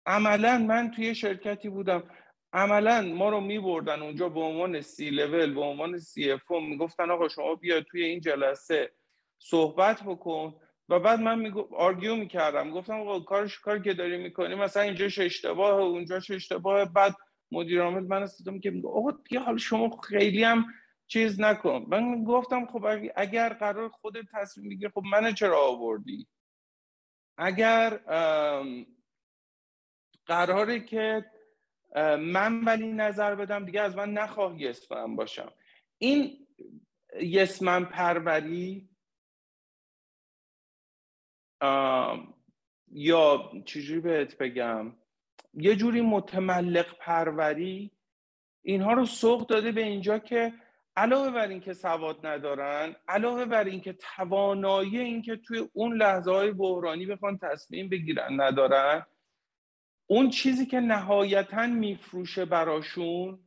[0.06, 2.10] عملا من توی شرکتی بودم.
[2.52, 7.10] عملا ما رو می بردن اونجا به عنوان سی لول به عنوان سی اف می‌گفتن
[7.10, 8.92] آقا شما بیا توی این جلسه
[9.38, 10.54] صحبت بکن.
[10.90, 12.70] و بعد من می آرگیو می‌کردم.
[12.70, 16.85] گفتم آقا کارش کار که داری می‌کنی مثلا اینجاش اشتباه اونجاش اشتباه.
[16.85, 17.14] بعد
[17.53, 20.66] مدیر عامل من استادم که میگه آقا دیگه حالا شما خیلی هم
[21.07, 21.87] چیز نکن.
[21.88, 22.85] من گفتم خب
[23.16, 26.26] اگر قرار خودت تصمیم بگیری خب من چرا آوردی؟
[27.38, 28.00] اگر
[30.26, 31.31] قراره که
[32.18, 35.53] من ولی نظر بدم دیگه از من نخواه یسمن باشم.
[35.98, 36.46] این
[37.20, 38.89] یسمن پروری
[42.92, 44.92] یا چجوری بهت بگم؟
[45.54, 47.90] یه جوری متملق پروری
[48.62, 50.52] اینها رو سوق داده به اینجا که
[50.96, 57.06] علاوه بر اینکه سواد ندارن علاوه بر اینکه توانایی اینکه توی اون لحظه های بحرانی
[57.06, 59.06] بخوان تصمیم بگیرن ندارن
[60.06, 63.38] اون چیزی که نهایتا میفروشه براشون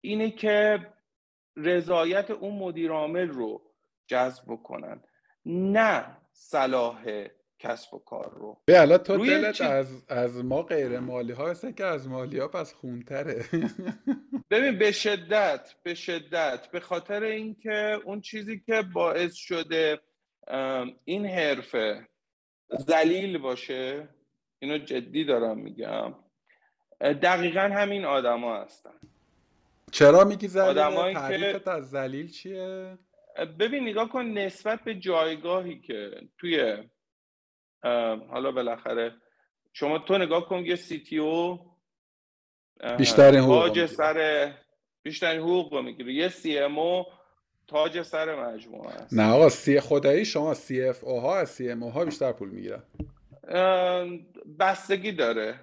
[0.00, 0.86] اینه که
[1.56, 3.65] رضایت اون مدیرعامل رو
[4.06, 5.02] جذب بکنن.
[5.46, 7.26] نه صلاح
[7.58, 8.60] کسب و کار رو.
[8.64, 12.74] به الان تو دلت از, از ما غیر مالی ها که از مالی ها پس
[12.74, 13.44] خونتره.
[14.50, 16.70] ببین به شدت به شدت.
[16.70, 20.00] به خاطر اینکه اون چیزی که باعث شده
[21.04, 22.08] این حرفه
[22.68, 24.08] زلیل باشه
[24.58, 26.14] اینو جدی دارم میگم
[27.00, 28.94] دقیقا همین آدما هستن.
[29.92, 32.98] چرا میگی زلیل؟ تعریفت از زلیل چیه؟
[33.58, 36.76] ببین نگاه کن نسبت به جایگاهی که توی
[38.30, 39.14] حالا بالاخره
[39.72, 41.58] شما تو نگاه کن یه CTO
[42.98, 44.52] بیشترین حقوق سر
[45.02, 46.12] بیشترین حقوق رو می‌گیره.
[46.12, 47.04] یه CMO
[47.66, 49.14] تاج سر مجموعه است.
[49.14, 52.32] نه آقا سی خدایی شما سی اف او ها از سی ام او ها بیشتر
[52.32, 52.82] پول می‌گیرن.
[54.60, 55.60] بستگی داره.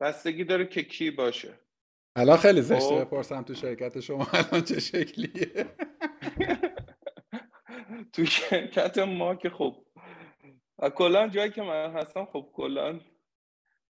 [0.00, 1.52] بستگی داره که کی باشه.
[2.16, 3.00] الان خیلی زشته خب.
[3.00, 5.50] بپرسم تو شرکت شما الان چه شکلیه.
[8.12, 9.76] تو شرکت ما که خب
[10.94, 13.00] کلا جایی که من هستم خب کلا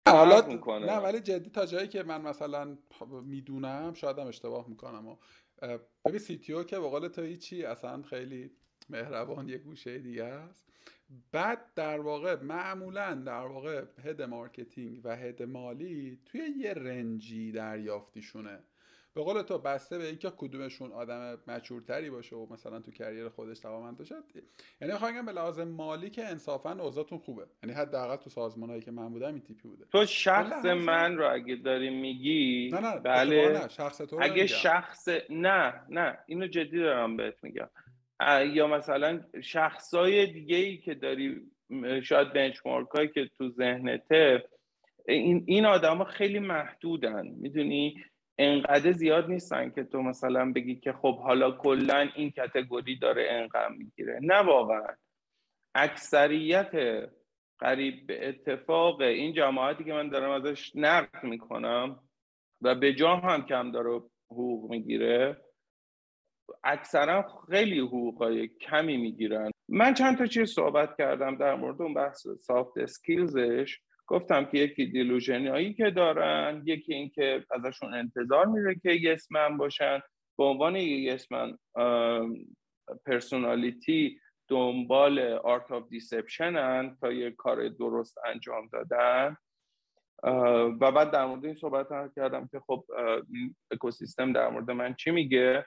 [0.07, 0.41] حالا
[0.79, 2.77] نه ولی جدی تا جایی که من مثلا
[3.23, 5.07] می‌دونم شاید اشتباه می‌کنم.
[5.07, 5.15] و
[6.05, 8.51] ببین سیتیو که بقول تو هیچی اصلا خیلی
[8.89, 10.65] مهربان یه گوشه دیگه است.
[11.31, 17.51] بعد در واقع معمولا در واقع head marketing و head مالی توی یه range ی
[17.51, 18.59] دریافتیشونه.
[19.13, 23.29] به قول تو بسته به اینکه کدومشون آدم mature تری باشه و مثلا تو career
[23.29, 24.15] خودش توانمند باشه
[24.81, 27.45] یعنی می‌خوام به لحاظ مالی که انصافا اوضاعتون خوبه.
[27.63, 29.85] یعنی حداقل تو سازمانهایی که من بودم این تیپی بوده.
[29.91, 34.47] تو شخص من رو اگه داری میگی نه نه بله نه شخص تو رو اگه
[34.47, 37.69] شخص نه نه اینو جدی دارم بهت میگم.
[38.53, 41.41] یا مثلا شخصای دیگه ای که داری
[42.03, 44.43] شاید بنچمارک هایی که تو ذهنته
[45.07, 48.03] این این آدما خیلی محدودن می‌دونی؟
[48.37, 53.69] انقدر زیاد نیستن که تو مثلا بگی که خب حالا کلا این کتگوری داره انقدر
[53.69, 54.19] می‌گیره.
[54.21, 54.87] نه واقعا.
[55.75, 56.71] اکثریت
[57.59, 61.99] قریب به اتفاق این جماعتی که من دارم ازش نقد می‌کنم
[62.61, 65.37] و به جا هم کم داره حقوق می‌گیره
[66.63, 69.51] اکثرا خیلی حقوقای کمی می‌گیرن.
[69.69, 73.79] من چند تا چیز صحبت کردم در مورد اون بحث soft skills ش
[74.11, 79.99] گفتم که یکی delusion هایی که دارن یکی اینکه ازشون انتظار میره که yes-man باشن.
[80.37, 81.57] به عنوان yes-man
[83.05, 89.35] personality دنبال art of deception ن تا یه کار درست انجام دادن.
[90.81, 92.85] و بعد در مورد این صحبت کردم که خب
[93.71, 95.65] اکوسیستم در مورد من چی میگه؟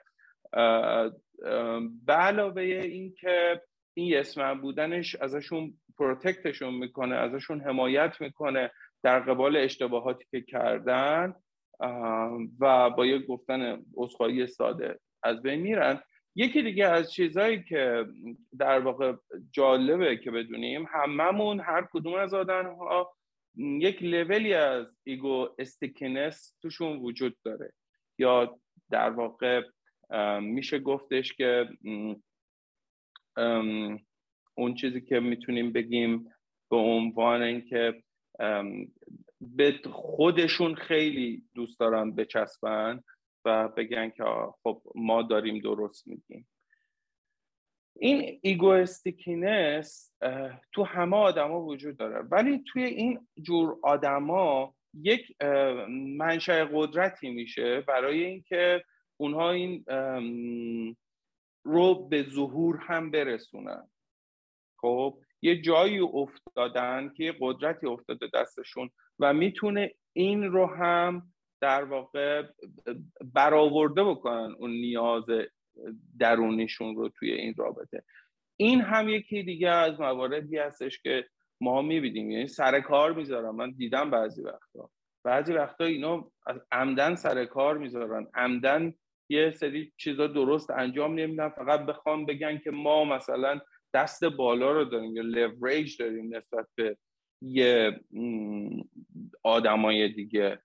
[2.07, 3.63] به علاوه این که
[3.95, 8.71] این یسمن بودنش ازشون پروتکتشون می‌کنه ازشون حمایت می‌کنه
[9.03, 11.35] در قبال اشتباهاتی که کردن
[12.61, 16.01] و با یک گفتن عذرخواهی ساده از بین میرن.
[16.37, 18.07] یکی دیگه از چیزهایی که
[18.59, 19.13] در واقع
[19.51, 23.17] جالبه که بدونیم هممون هر کدوم از آدم ها
[23.57, 27.73] یک لولی از ego stickiness توشون وجود داره.
[28.19, 28.59] یا
[28.91, 29.63] در واقع
[30.41, 31.69] میشه گفتش که
[34.55, 36.31] اون چیزی که می‌تونیم بگیم
[36.71, 38.03] به عنوان اینکه
[39.40, 43.03] به خودشون خیلی دوست دارن بچسبن
[43.45, 44.25] و بگن که
[44.62, 46.49] خب ما داریم درست میگیم.
[47.97, 50.12] این ego stickiness
[50.73, 52.21] تو همه آدما وجود داره.
[52.21, 55.43] ولی توی این جور آدما یک
[56.17, 58.85] منشأ قدرتی میشه برای اینکه
[59.17, 59.85] اونها این
[61.64, 63.90] رو به ظهور هم برسونن.
[64.85, 72.42] خب یه جایی افتادن که قدرتی افتاده دستشون و می‌تونه این رو هم در واقع
[73.35, 75.25] برآورده بکنن اون نیاز
[76.18, 78.03] درونیشون رو توی این رابطه.
[78.57, 81.27] این هم یکی دیگه از مواردی هستش که
[81.61, 82.31] ما می‌بینیم.
[82.31, 83.51] یعنی سر کار می‌ذارن.
[83.51, 84.90] من دیدم بعضی وقتا.
[85.25, 86.31] بعضی وقتا اینا
[86.73, 88.27] عمدن سر کار می‌ذارن.
[88.35, 88.94] عمدن
[89.29, 91.49] یه سری چیزا درست انجام نمیدن.
[91.49, 93.61] فقط بخوام بگن که ما مثلا
[93.95, 96.97] دست بالا رو داریم یا لوریج داریم نسبت به
[97.43, 98.01] یه
[99.43, 100.59] آدمای دیگه.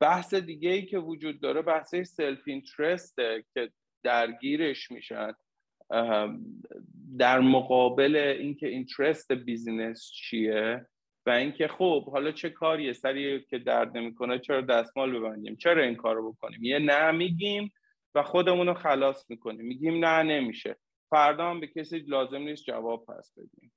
[0.00, 3.70] بحث دیگه ای که وجود داره بحث self-interest ه که
[4.02, 5.32] درگیرش میشن
[7.18, 10.86] در مقابل اینکه interest business چیه
[11.26, 15.96] و اینکه خب حالا چه کاریه سری که درد نمی‌کنه چرا دستمال ببندیم؟ چرا این
[15.96, 17.72] کارو بکنیم؟ یه نه میگیم
[18.14, 19.66] و خودمون رو خلاص می‌کنیم.
[19.66, 20.76] میگیم نه نمیشه.
[21.10, 23.72] فردا هم به کسی لازم نیست جواب پس بدیم.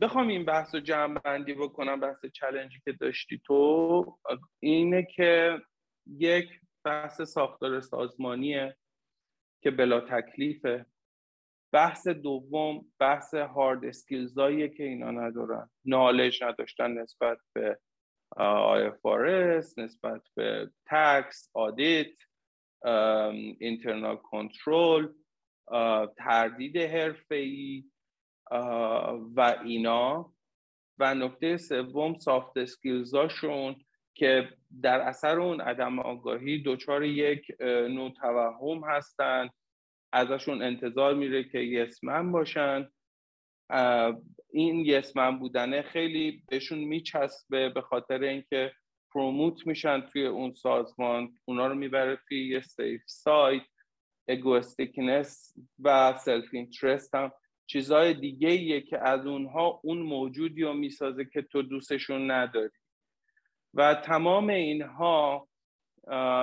[0.00, 4.18] بخوام این بحث رو جمع بندی بکنم بحث چلنجی که داشتی تو.
[4.60, 5.62] اینه که
[6.06, 8.76] یک بحث ساختار سازمانیه
[9.62, 10.86] که بلا تکلیفه.
[11.72, 15.70] بحث دوم بحث هارد اسکیلزاییه که اینا ندارن.
[15.84, 17.78] نالج نداشتن نسبت به
[18.38, 22.12] IFRS نسبت به تکس آدیت
[23.58, 25.08] اینترنال کنترل
[26.16, 27.84] تردید حرفه‌ای
[29.36, 30.32] و اینا.
[30.98, 33.76] و نکته سوم سافت اسکیلزاشون
[34.14, 34.48] که
[34.82, 39.50] در اثر اون عدم آگاهی دچار یک نوع توهم هستند
[40.12, 42.88] ازشون انتظار میره که یسمن باشن.
[44.52, 48.72] این یسمن بودنه خیلی بهشون میچسبه به خاطر اینکه
[49.14, 53.62] پروموت میشن توی اون سازمان اونا رو می‌بره توی یه سیف سایت
[54.28, 57.32] ego stickiness و self-interest هم.
[57.66, 62.70] چیزهای دیگه ایه که از اونها اون موجودی رو می‌سازه که تو دوستشون نداری.
[63.74, 65.48] و تمام اینها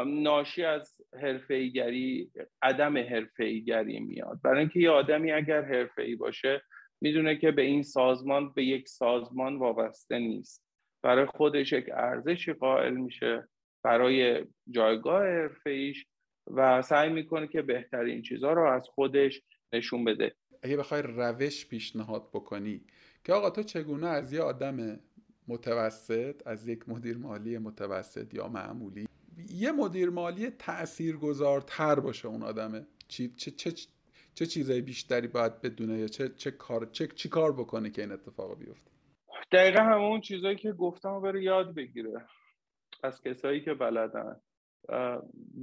[0.06, 4.40] ناشی از حرفه‌ایگری عدم حرفه‌ایگری میاد.
[4.44, 6.62] برای اینکه یه آدمی اگر حرفه‌ای باشه
[7.02, 10.69] می‌دونه که به این سازمان به یک سازمان وابسته نیست.
[11.02, 13.48] برای خودش یک ارزشی قائل میشه
[13.84, 16.06] برای جایگاه حرفه‌ایش
[16.48, 19.42] و سعی می‌کنه که بهترین چیزها رو از خودش
[19.74, 20.36] نشون بده.
[20.64, 22.82] اگه بخوای روش پیشنهاد بکنی
[23.24, 25.00] که آقا تو چگونه از یه آدم
[25.48, 29.08] متوسط از یک مدیر مالی متوسط یا معمولی
[29.50, 33.74] یه مدیر مالی تاثیرگذارتر باشه اون آدمه چی چه چه
[34.36, 38.12] چه چیزای بیشتری باید بدونه یا چه چه کار چه چی کار بکنه که این
[38.12, 38.92] اتفاق بیفته؟
[39.52, 42.26] دقیقا همون چیزایی که گفتم بره یاد بگیره.
[43.04, 44.42] از کسایی که بلدن.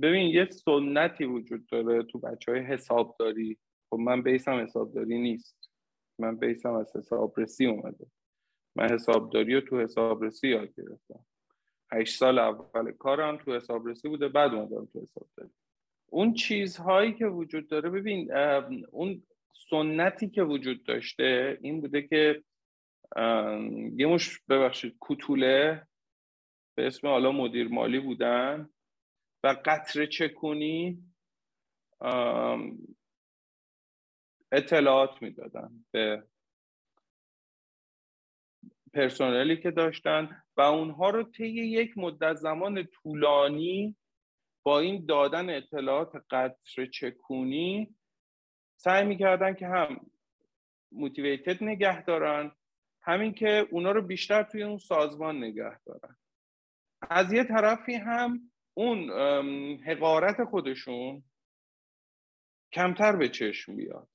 [0.03, 3.59] ببین یه سنتی وجود داره تو بچه های حسابداری.
[3.91, 5.71] خب من بیسم حسابداری نیست.
[6.19, 8.07] من بیسم از حسابرسی اومده.
[8.77, 11.25] من حسابداری رو تو حسابرسی یاد گرفتم.
[11.93, 15.51] هشت سال اول کارم تو حسابرسی بوده بعد اومدم تو حسابداری.
[16.07, 18.35] اون چیزهایی که وجود داره ببین
[18.91, 19.23] اون
[19.71, 22.43] سنتی که وجود داشته این بوده که
[23.97, 25.87] یه مش ببخشید کوتوله
[26.75, 28.69] به اسم حالا مدیر مالی بودن
[29.45, 31.03] و قطره چکونی
[34.53, 36.25] اطلاعات می‌دادن به
[38.95, 43.97] پرسنلی که داشتن و اونها رو طی یک مدت زمان طولانی
[44.63, 47.95] با این دادن اطلاعات قطر چکونی
[48.77, 50.11] سعی می‌کردن که هم
[50.93, 52.53] موتیویتد نگه دارن
[53.07, 56.17] همین که اونا رو بیشتر توی اون سازمان نگه دارن.
[57.11, 59.11] از یه طرفی هم اون
[59.83, 61.25] حقارت خودشون
[62.73, 64.09] کمتر به چشم بیاد.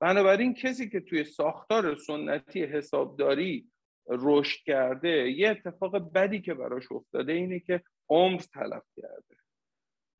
[0.00, 3.70] بنابراین کسی که توی ساختار سنتی حسابداری
[4.08, 9.36] رشد کرده یه اتفاق بدی که براش افتاده اینه که عمر تلف کرده.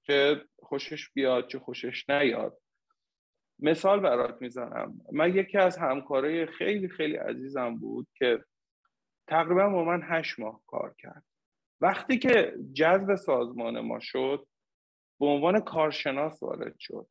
[0.07, 2.61] چه خوشش بیاد چه خوشش نیاد.
[3.59, 5.01] مثال برات می‌زنم.
[5.13, 8.45] من یکی از همکارای خیلی خیلی عزیزم بود که
[9.27, 11.25] تقریبا با من هشت ماه کار کرد.
[11.81, 14.47] وقتی که جذب سازمان ما شد
[15.21, 17.07] به عنوان کارشناس وارد شد.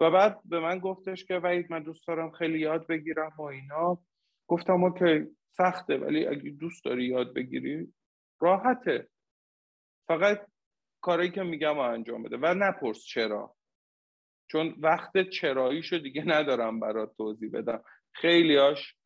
[0.00, 3.98] و بعد به من گفتش که وحید من دوست دارم خیلی یاد بگیرم و اینا.
[4.46, 7.94] گفتم اوکی سخته ولی اگه دوست داری یاد بگیری
[8.40, 9.08] راحته.
[10.08, 10.46] فقط
[11.00, 12.36] کاری که میگم انجام بده.
[12.36, 13.54] و نپرس چرا.
[14.52, 17.82] چون وقت چراییشو دیگه ندارم برات توضیح بدم.
[18.12, 18.96] خیلیاش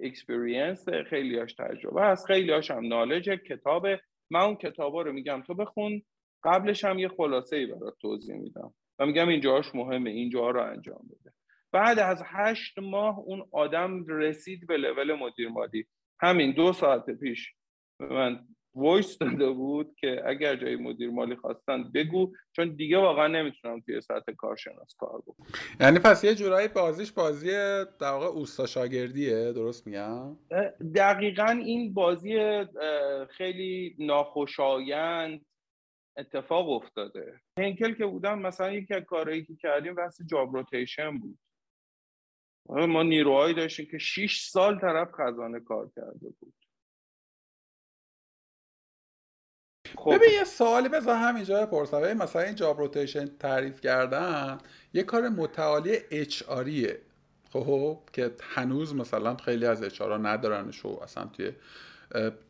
[0.00, 4.00] experience خیلیاش تجربه هست خیلیاش هم knowledge کتابه.
[4.30, 6.02] من اون کتابا رو میگم تو بخون.
[6.44, 11.02] قبلش هم یه خلاصه ای برات توضیح میدم و میگم اینجاش مهمه اینجا رو انجام
[11.10, 11.32] بده.
[11.72, 15.86] بعد از هشت ماه اون آدم رسید به لول مدیر مالی
[16.20, 17.54] همین دو ساعت پیش
[18.00, 23.80] من voice داده بود که اگر جای مدیر مالی خواستن بگو چون دیگه واقعا نمی‌تونم
[23.80, 25.46] توی سطح کارشناس کار بکنم.
[25.80, 27.50] یعنی پس یه جورایی بازیش بازی
[28.00, 30.36] در واقع اوستا شاگردیه درست میگم؟
[30.94, 32.64] دقیقا این بازی
[33.30, 35.46] خیلی ناخوشایند
[36.16, 37.40] اتفاق افتاده.
[37.58, 41.38] هنکل که بودم مثلا یکی از کارهایی که کردیم بحث job rotation بود.
[42.68, 46.54] ما نیروهایی داشتیم که 6 سال طرف خزانه کار کرده بود.
[49.98, 50.14] خب.
[50.14, 52.12] ببین یه سوالی بذار همینجا بپرسم.
[52.12, 54.58] مثلا این job rotation تعریف کردن
[54.94, 57.00] یه کار متعالی HR یه
[57.52, 61.52] خب که هنوز مثلا خیلی از HR ندارنش و اصلا توی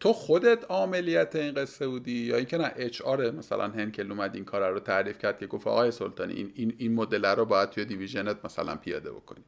[0.01, 4.71] تو خودت عاملیت این قصه بودی یا اینکه نه HR مثلا هنکل اومد این کار
[4.71, 8.38] رو تعریف کرد که گفت آقای سلطانی این این این مدل رو باید توی division
[8.38, 9.45] ت مثلا پیاده بکنی.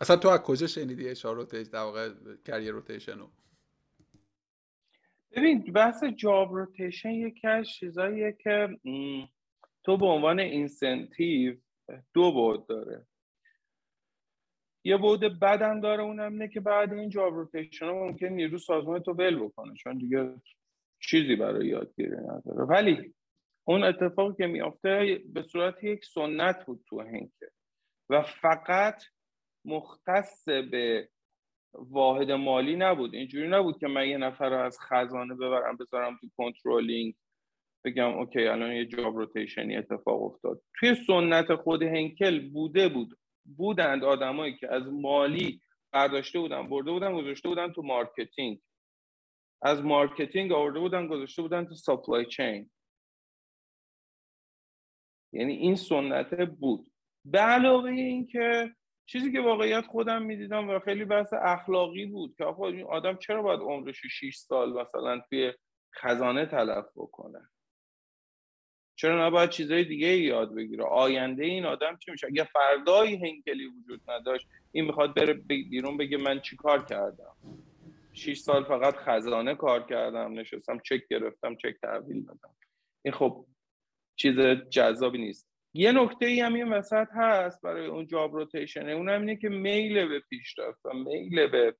[0.00, 2.10] اصلا تو از کجا شنیدی HR rotation در واقع
[2.46, 3.28] career rotation رو؟
[5.32, 8.78] ببین بحث job rotation یکی از چیزاییه که
[9.84, 11.56] تو به عنوان incentive
[12.14, 13.06] دو بعد داره.
[14.84, 19.12] یه بعد بدم داره اونم اینه که بعد این job rotation ممکن نیرو سازمان تو
[19.12, 20.34] ول بکنه چون دیگه
[21.00, 22.64] چیزی برای یادگیری نداره.
[22.64, 23.14] ولی
[23.64, 27.50] اون اتفاقی که میافته به صورت یک سنت بود تو هنکل.
[28.10, 29.02] و فقط
[29.64, 31.08] مختص به
[31.72, 33.14] واحد مالی نبود.
[33.14, 37.14] اینجوری نبود که من یه نفر رو از خزانه ببرم بذارم تو controlling
[37.84, 40.62] بگم OK الان یه job rotation ی اتفاق افتاد.
[40.80, 43.18] توی سنت خود هنکل بوده بود.
[43.56, 45.60] بودند آدمایی که از مالی
[45.92, 48.60] برداشته بودن برده بودن گذاشته بودن تو marketing.
[49.62, 52.70] از marketing آورده بودن گذاشته بودن تو supply chain
[55.32, 56.90] یعنی این سنت بود.
[57.24, 58.74] به علاوه این که
[59.10, 63.42] چیزی که واقعیت خودم می‌دیدم و خیلی بحث اخلاقی بود که آقا این آدم چرا
[63.42, 65.52] باید عمرش 6 سال مثلا توی
[65.94, 67.50] خزانه تلف بکنه؟
[68.98, 74.10] چرا نباید چیزای دیگه یاد بگیره؟ آینده این آدم چی میشه؟ اگه فردایی هنکلی وجود
[74.10, 77.36] نداشت این می‌خواد بره بیرون بگه من چی کار کردم؟
[78.12, 82.54] 6 سال فقط خزانه کار کردم نشستم چک گرفتم چک تحویل دادم.
[83.04, 83.46] این خب
[84.16, 84.40] چیز
[84.70, 85.47] جذابی نیست.
[85.78, 89.48] یه نکته ای هم این وسط هست برای اون جاب روتیشنه اون هم اینه که
[89.48, 91.76] میل به پیشرفت و میل به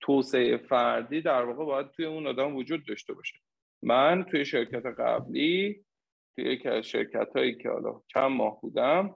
[0.00, 3.38] توسعه فردی در واقع باید توی اون آدم وجود داشته باشه.
[3.82, 5.84] من توی شرکت قبلی
[6.34, 9.14] توی یکی از شرکت هایی که حالا چند ماه بودم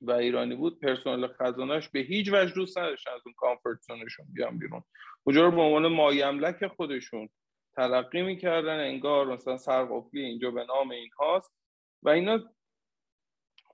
[0.00, 4.58] و ایرانی بود پرسنل خزانش به هیچ وجه دوست نداشتن از اون کامفورت زونشون بیان
[4.58, 4.82] بیرون.
[5.22, 7.28] اونجا رو به عنوان مایملک خودشون
[7.76, 11.52] تلقی می‌کردن انگار مثلا سرقفلی اینجا به نام این هاست
[12.02, 12.54] و اینا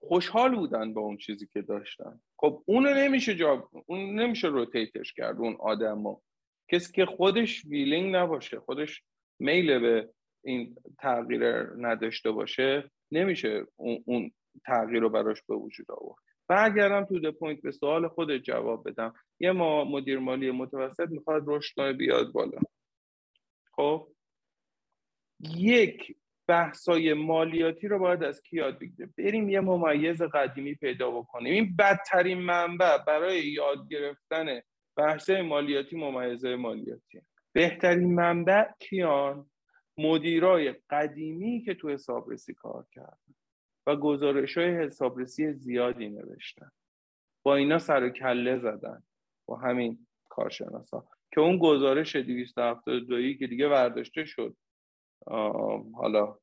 [0.00, 2.20] خوشحال بودن با اون چیزی که داشتن.
[2.36, 6.20] خب اونو نمیشه job اون نمیشه rotate ش کرد اون آدمو.
[6.68, 9.02] کسی که خودش willing نباشه خودش
[9.38, 10.08] میل به
[10.44, 14.32] این تغییر نداشته باشه نمیشه اون, اون
[14.64, 16.22] تغییر رو براش به وجود آورد.
[16.48, 19.14] برگردم to the point به سوال خود جواب بدم.
[19.40, 22.58] یه ما مدیر مالی متوسط می‌خواد رشد بیاد بالا.
[23.72, 24.08] خب؟
[25.40, 26.16] یک
[26.50, 31.52] بحثای مالیاتی رو باید از کی یاد بگیریم؟ بریم یه ممیز قدیمی پیدا بکنیم.
[31.52, 34.60] این بدترین منبع برای یاد گرفتن
[34.96, 37.22] بحثای مالیاتی ممیزه مالیاتی.
[37.52, 39.50] بهترین منبع کیان؟
[39.98, 43.34] مدیرای قدیمی که تو حسابرسی کار کردن
[43.86, 46.70] و گزارش های حسابرسی زیادی نوشتن.
[47.42, 49.02] با اینا سر کله زدن.
[49.46, 51.04] با همین کارشناسا.
[51.32, 54.56] که اون گزارش 272 که دیگه برداشته شد.
[55.94, 56.36] حالا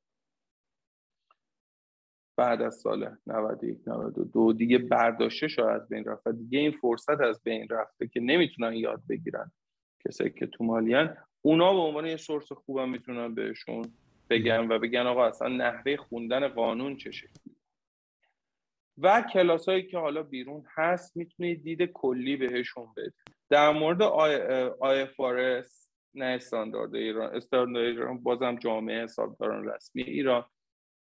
[2.37, 7.67] بعد از سال 91 92 دیگه برداشته شد بین رفت دیگه این فرصت از بین
[7.69, 9.51] رفته که نمی‌تونن یاد بگیرن
[10.05, 13.85] کسایی که تو مالیان اونا به عنوان یه سورس خوبم می‌تونن بهشون
[14.29, 17.55] بگن و بگن آقا اصلا نحوه خوندن قانون چه شکلی؟
[18.97, 23.13] و کلاس هایی که حالا بیرون هست می‌تونید دید کلی بهشون بدید.
[23.49, 25.86] در مورد آی, فارس
[26.17, 30.45] نه استاندارد ایران استاندارد ایران بازم جامعه حسابداران رسمی ایران.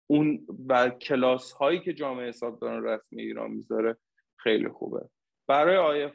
[0.07, 3.97] اون و کلاس هایی که جامعه حسابداران رسمی ایران می‌ذاره
[4.37, 5.09] خیلی خوبه.
[5.47, 6.11] برای آی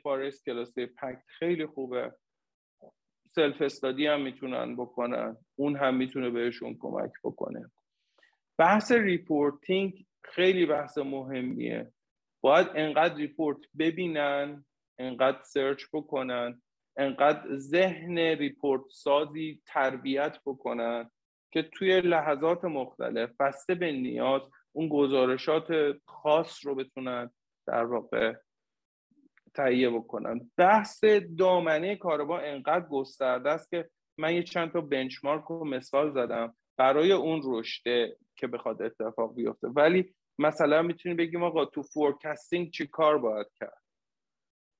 [0.46, 2.12] کلاس پکت خیلی خوبه.
[3.36, 5.38] سلف استادی هم می‌تونن بکنن.
[5.56, 7.72] اون هم می‌تونه بهشون کمک بکنه.
[8.58, 11.92] بحث reporting خیلی بحث مهمیه.
[12.42, 14.66] باید انقدر report ببینن
[15.00, 16.62] انقدر search بکنن
[16.98, 21.12] انقدر ذهن report سازی تربیت بکنن
[21.52, 25.68] که توی لحظات مختلف بسته به نیاز اون گزارشات
[26.06, 27.30] خاص رو بتونن
[27.68, 28.34] در واقع
[29.54, 30.52] تهیه بکنن.
[30.58, 31.04] بحث
[31.38, 37.12] دامنه کاربا انقدر گسترده است که من یه چند تا benchmark و مثال زدم برای
[37.12, 39.68] اون رشده که بخواد اتفاق بیفته.
[39.68, 43.84] ولی مثلا می‌تونیم بگیم آقا تو forecasting چی کار باید کرد؟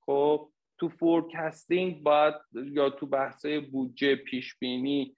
[0.06, 5.18] خب تو forecasting باید یا تو بحثه بودجه پیش بینی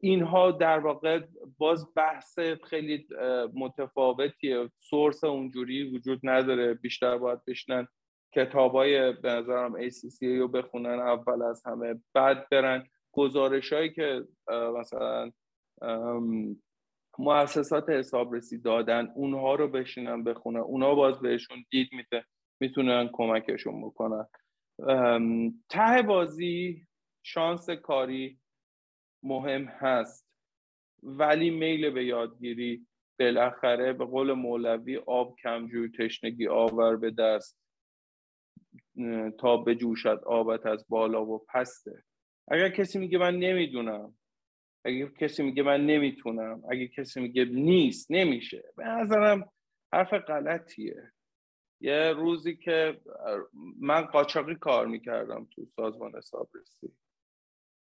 [0.00, 1.20] اینها در واقع
[1.58, 3.06] باز بحث خیلی
[3.54, 4.70] متفاوتیه.
[4.78, 6.74] source اونجوری وجود نداره.
[6.74, 7.88] بیشتر باید بشینن
[8.34, 12.00] کتابای به نظرم ACCA رو بخونن اول از همه.
[12.14, 15.30] بعد برن گزارش هایی که مثلا
[17.18, 20.60] مؤسسات حسابرسی دادن اونها رو بشینن بخونن.
[20.60, 22.24] اونها باز بهشون دید میده.
[22.62, 24.26] می‌تونن کمکشون بکنن.
[25.68, 26.86] ته بازی
[27.22, 28.38] شانس کاری
[29.22, 30.28] مهم هست
[31.02, 32.86] ولی میل به یادگیری
[33.18, 37.58] بالاخره به قول مولوی آب کمجوی تشنگی آور به دست
[39.38, 42.04] تا به جوشد آبت از بالا و پسته.
[42.48, 44.14] اگر کسی میگه من نمی‌دونم
[44.84, 48.62] اگر کسی میگه من نمی‌تونم اگر کسی میگه نیست نمیشه.
[48.76, 49.52] به نظرم
[49.92, 51.12] حرف غلطیه.
[51.84, 53.00] یه روزی که
[53.80, 56.92] من قاچاقی کار می‌کردم تو سازمان حسابرسی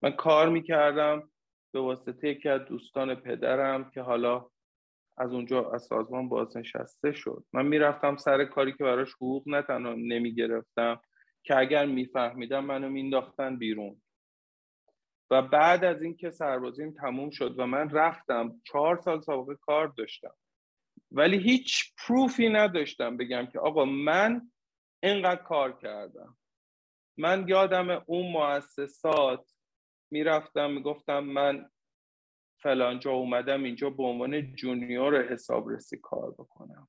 [0.03, 1.30] من کار می‌کردم
[1.72, 4.47] به واسطه یکی از دوستان پدرم که حالا
[5.18, 7.44] از اونجا از سازمان بازنشسته شد.
[7.53, 11.01] من می‌رفتم سر کاری که براش حقوق نه تنها نمی‌گرفتم
[11.42, 14.03] که اگر میفهمیدم منو مینداختن بیرون.
[15.30, 20.34] و بعد از اینکه سربازیم تموم شد و من رفتم چهار سال سابقه کار داشتم.
[21.13, 24.51] ولی هیچ پروفی نداشتم بگم که آقا من
[25.03, 26.37] اینقدر کار کردم.
[27.19, 29.53] من یادم اون مؤسسات
[30.11, 31.71] می‌رفتم می‌گفتم من
[32.63, 36.89] فلانجا اومدم اینجا به عنوان جونیور حسابرسی کار بکنم.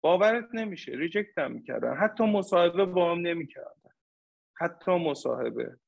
[0.00, 1.96] باورت نمیشه ریجکتم می‌کردن.
[1.96, 3.90] حتی مصاحبه با هم نمی‌کردن.
[4.56, 5.78] حتی مصاحبه.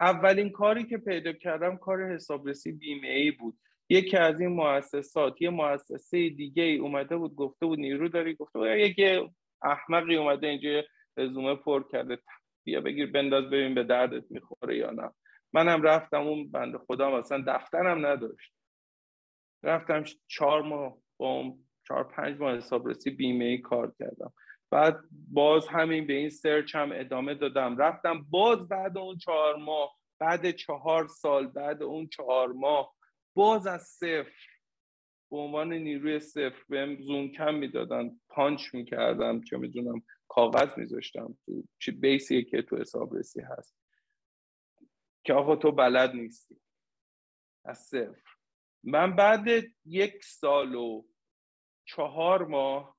[0.00, 3.58] اولین کاری که پیدا کردم کار حسابرسی بیمه ای بود.
[3.88, 8.58] یکی از این مؤسسات یه مؤسسه دیگه ای اومده بود گفته بود نیرو داری گفته
[8.58, 9.30] بود یکی
[9.62, 10.82] احمقی اومده اینجا
[11.16, 12.18] رزومه پر کرده
[12.64, 15.10] بیا بگیر بنداز ببین به دردت می‌خوره یا نه.
[15.52, 18.52] منم رفتم اون بند خدا مثلا دفترم نداشت.
[19.62, 21.54] رفتم چهار ماه با
[21.88, 24.32] چهار پنج ماه حسابرسی بیمه ای کار کردم.
[24.70, 25.00] بعد
[25.32, 27.76] باز همین به این search هم ادامه دادم.
[27.76, 32.95] رفتم باز بعد اون چهار ماه بعد چهار سال بعد اون چهار ماه
[33.36, 34.46] باز از صفر
[35.30, 41.90] به عنوان نیروی صفر بهم زونکن می‌دادن پانچ می‌کردم چه می‌دونم کاغذ میذاشتم تو چی
[41.90, 43.76] بیسی که تو حسابرسی هست.
[45.24, 46.60] که آقا تو بلد نیستی.
[47.64, 48.22] از صفر.
[48.84, 49.46] من بعد
[49.84, 51.04] یک سال و
[51.84, 52.96] چهار ماه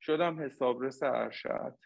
[0.00, 1.78] شدم حسابرس ارشد.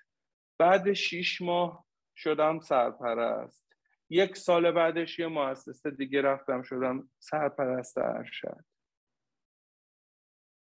[0.58, 1.86] بعد شیش ماه
[2.16, 3.73] شدم سرپرست.
[4.10, 8.64] یک سال بعدش یه مؤسسه دیگه رفتم شدم سرپرست ارشد.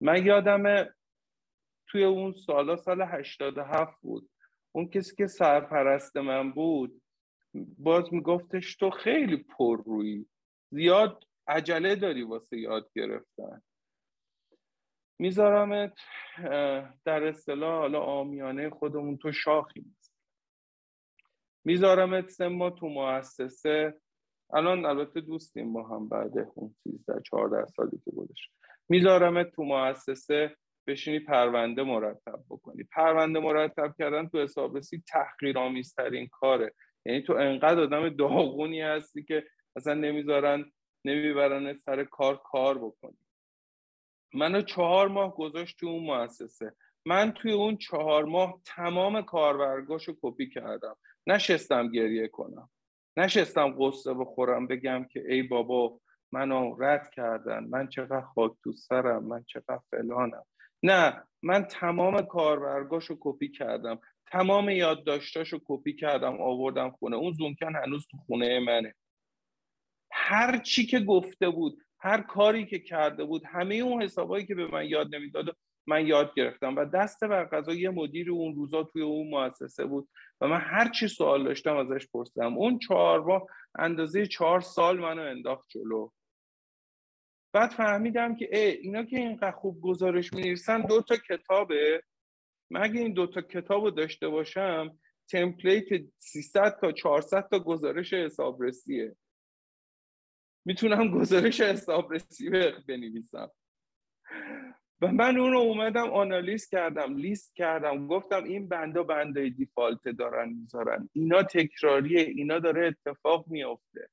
[0.01, 0.93] من یادم
[1.87, 4.29] توی اون سالا سال 87 بود.
[4.71, 7.01] اون کسی که سرپرست من بود
[7.77, 10.25] باز میگفتش تو خیلی پر روی.
[10.71, 13.61] زیاد عجله داری واسه یاد گرفتن.
[15.19, 15.97] میذارمت
[17.05, 19.95] در اصطلاح حالا آمیانه خودمون تو شاخی
[21.69, 23.93] میذارمت سه ما تو مؤسسه.
[24.53, 28.49] الان البته دوستیم با هم بعد اون 13 14 سالی که بودش
[28.89, 30.55] میذارمت تو مؤسسه
[30.87, 32.83] بشینی پرونده مرتب بکنی.
[32.83, 36.73] پرونده مرتب کردن تو حسابرسی تحقیرآمیزترین کاره.
[37.05, 39.43] یعنی تو انقدر آدم داغونی هستی که
[39.75, 40.71] اصلا نمی‌ذارن
[41.05, 43.17] نمی‌برن سر کار کار بکنی.
[44.33, 46.73] منو چهار ماه گذاشت تو اون مؤسسه.
[47.05, 50.95] من توی اون چهار ماه تمام کارورگاشو کپی کردم.
[51.29, 52.69] نشستم گریه کنم.
[53.17, 55.99] نشستم قصه بخورم بگم که ای بابا
[56.31, 57.63] منو رد کردن.
[57.63, 60.45] من چقدر خاک تو سرم من چقدر فلانم.
[60.83, 63.99] نه من تمام کاربرگاشو کپی کردم.
[64.31, 67.15] تمام یادداشتاشو کپی کردم آوردم خونه.
[67.15, 68.95] اون زومکن هنوز تو خونه منه.
[70.11, 74.67] هر چی که گفته بود هر کاری که کرده بود همه اون حسابایی که به
[74.67, 75.57] من یاد نمی‌داد
[75.89, 80.09] من یاد گرفتم و دست بر قضا یه مدیر اون روزا توی اون مؤسسه بود
[80.41, 82.57] و من هر چی سوال داشتم ازش پرسیدم.
[82.57, 86.09] اون چهار با اندازه چهار سال منو انداخت جلو.
[87.53, 92.03] بعد فهمیدم که ای اینا که اینقدر خوب گزارش می‌نویسن دو تا کتابه.
[92.71, 94.99] مگه این دو تا کتاب رو داشته باشم
[95.31, 99.15] تمپلیت 300 تا 400 تا گزارش حسابرسیه.
[100.65, 102.49] می‌تونم گزارش حسابرسی
[102.87, 103.51] بنویسم.
[105.01, 110.49] و من اون رو اومدم آنالیز کردم لیست کردم گفتم این بندا بنده دیفالت دارن
[110.49, 111.09] می‌ذارن.
[111.13, 114.09] اینا تکراریه اینا داره اتفاق میافته.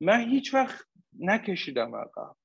[0.00, 0.86] من هیچ وقت
[1.18, 2.36] نکشیدم عقب.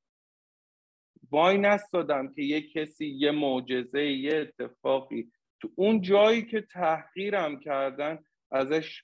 [1.32, 8.24] وای نستادم که یه کسی یه معجزه یه اتفاقی تو اون جایی که تحقیرم کردن
[8.51, 9.03] ازش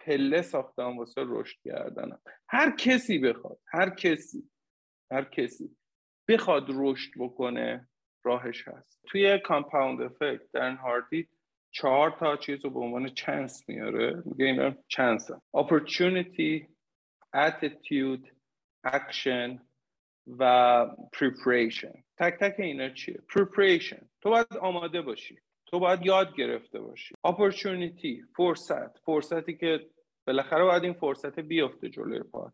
[0.00, 2.20] پله ساختم واسه رشد کردنم.
[2.48, 4.50] هر کسی بخواد هر کسی
[5.10, 5.76] هر کسی.
[6.28, 7.88] بخواد رشد بکنه
[8.24, 9.00] راهش هست.
[9.06, 11.28] توی کامپاوند افکت در هاردی
[11.70, 14.22] چهار تا چیز رو به عنوان چنس میاره.
[14.24, 16.66] میگه اینا چنس opportunity
[17.36, 18.26] attitude
[18.86, 19.58] action
[20.26, 22.02] و preparation.
[22.18, 24.04] تک تک اینا چیه؟ Preparation.
[24.20, 25.38] تو باید آماده باشی.
[25.66, 27.14] تو باید یاد گرفته باشی.
[27.26, 28.98] Opportunity فرصت.
[28.98, 29.86] فرصتی که
[30.26, 32.52] بالاخره باید این فرصت بیفته جلوی پات.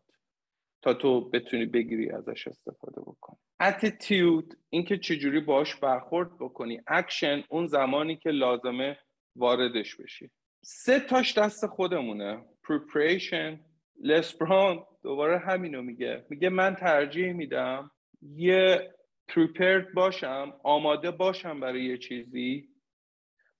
[0.81, 3.37] تا تو بتونی بگیری ازش استفاده بکنی.
[3.63, 6.81] Attitude اینکه چجوری باش برخورد بکنی.
[6.87, 8.97] اکشن اون زمانی که لازمه
[9.35, 10.29] واردش بشی.
[10.61, 12.45] سه تاش دست خودمونه.
[12.67, 13.57] Preparation
[14.03, 16.25] لسبران دوباره همینو میگه.
[16.29, 18.93] میگه من ترجیح میدم یه
[19.31, 22.69] prepared باشم آماده باشم برای یه چیزی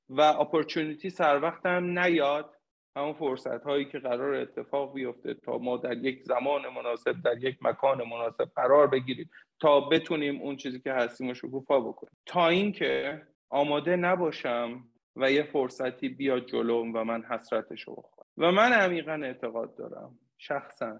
[0.10, 2.59] و اپورتونیتی سر وقتم نیاد.
[2.96, 7.58] همون فرصت هایی که قرار اتفاق بیفته تا ما در یک زمان مناسب در یک
[7.62, 9.30] مکان مناسب قرار بگیریم
[9.60, 12.18] تا بتونیم اون چیزی که هستیم رو شکوفا بکنیم.
[12.26, 14.84] تا اینکه آماده نباشم
[15.16, 18.28] و یه فرصتی بیاد جلوم و من حسرتش رو بخورم.
[18.38, 21.00] و من عمیقا اعتقاد دارم شخصا.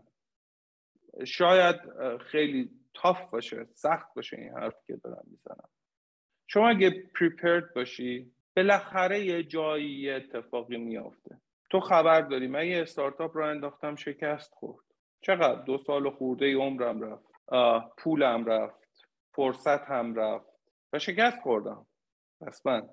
[1.26, 1.76] شاید
[2.20, 5.70] خیلی تاف باشه سخت باشه این حرف که دارم می‌زنم.
[6.48, 11.38] شما اگه پریپرد باشی بالاخره یه جایی اتفاقی میافته.
[11.70, 14.86] تو خبر داری من یه استارتاپ رو انداختم شکست خورد.
[15.22, 17.26] چقدر؟ دو سال خورده عمرم رفت.
[17.98, 19.08] پولم رفت.
[19.36, 20.50] فرصت هم رفت.
[20.94, 21.86] و شکست خوردم.
[22.66, 22.90] من.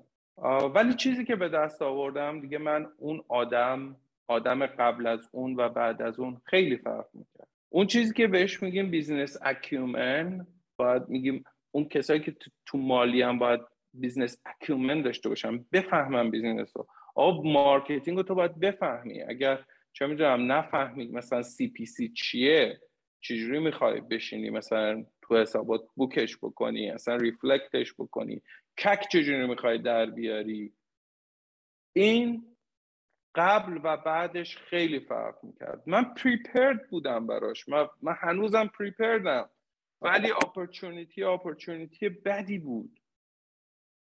[0.74, 3.97] ولی چیزی که به دست آوردم دیگه من اون آدم
[4.29, 7.49] آدم قبل از اون و بعد از اون خیلی فرق می‌کرد.
[7.68, 10.47] اون چیزی که بهش میگیم business acumen
[10.77, 13.61] باید میگیم اون کسایی که تو مالی هم باید
[13.95, 16.87] business acumen داشته باشن بفهمن business رو.
[17.17, 19.23] آقا marketing رو تو باید بفهمی.
[19.23, 22.81] اگر چه می‌دونم نفهمی مثلا CPC چیه
[23.21, 28.43] چجوری می‌خوای بشینی مثلا تو حسابات بوکش بکنی اصلا ریفلکتش بکنی
[28.79, 30.73] کک چجوری می‌خوای در بیاری؟
[31.93, 32.57] این
[33.35, 35.83] قبل و بعدش خیلی فرق می‌کرد.
[35.87, 37.69] من پریپرد بودم براش.
[37.69, 39.51] من, من هنوزم پریپردم
[40.01, 43.01] ولی اپورتونیتی اپورتونیتی بدی بود.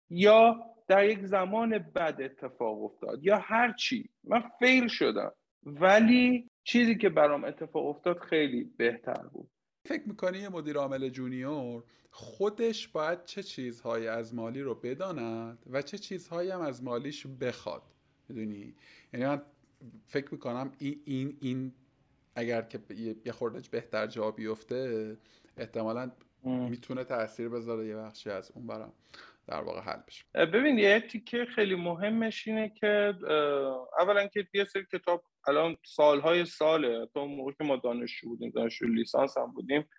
[0.09, 4.09] یا در یک زمان بد اتفاق افتاد یا هر چی.
[4.23, 5.31] من فیل شدم.
[5.63, 9.49] ولی چیزی که برام اتفاق افتاد خیلی بهتر بود.
[9.85, 15.81] فکر می‌کنی یه مدیر عامل جونیور خودش باید چه چیزهایی از مالی رو بداند و
[15.81, 17.81] چه چیزهایی هم از مالیش بخواد؟
[18.29, 18.75] می‌دونی؟
[19.13, 19.41] یعنی من
[20.07, 21.73] فکر می‌کنم این این این
[22.35, 22.79] اگر که
[23.25, 25.17] یه خوردش بهتر جا بیفته
[25.57, 26.11] احتمالا
[26.43, 28.93] می‌تونه تاثیر بذاره یه بخشی از اون برم
[29.47, 30.23] در واقع حل بشه.
[30.33, 33.13] ببین یه تیکه خیلی مهمش اینه که
[33.99, 37.07] اولا که یه سری کتاب الان سالهای ساله.
[37.13, 39.89] تا موقع که ما دانشجو بودیم دانشجو لیسانس هم بودیم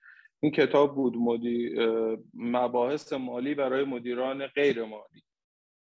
[0.41, 1.77] این کتاب بود مدی
[2.35, 5.23] مباحث مالی برای مدیران غیر مالی.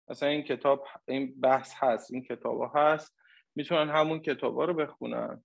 [0.09, 3.17] مثلا این کتاب این بحث هست این کتاب ها هست.
[3.55, 5.45] می‌تونن همون کتاب ها رو بخونن.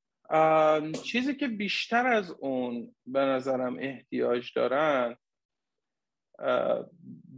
[1.04, 5.16] چیزی که بیشتر از اون به نظرم احتیاج دارن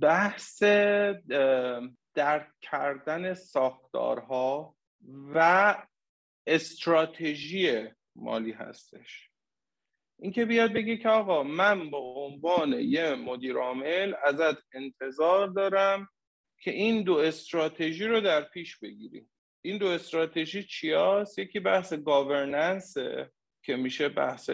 [0.01, 0.63] بحث
[2.13, 4.75] درک کردن ساختارها
[5.33, 5.77] و
[6.47, 9.29] استراتژی مالی هستش
[10.19, 16.07] اینکه بیاد بگی که آقا من به عنوان یه مدیر عامل ازت انتظار دارم
[16.59, 19.27] که این دو استراتژی رو در پیش بگیری
[19.61, 22.93] این دو استراتژی چی هست؟ یکی بحث گاورننس
[23.63, 24.49] که میشه بحث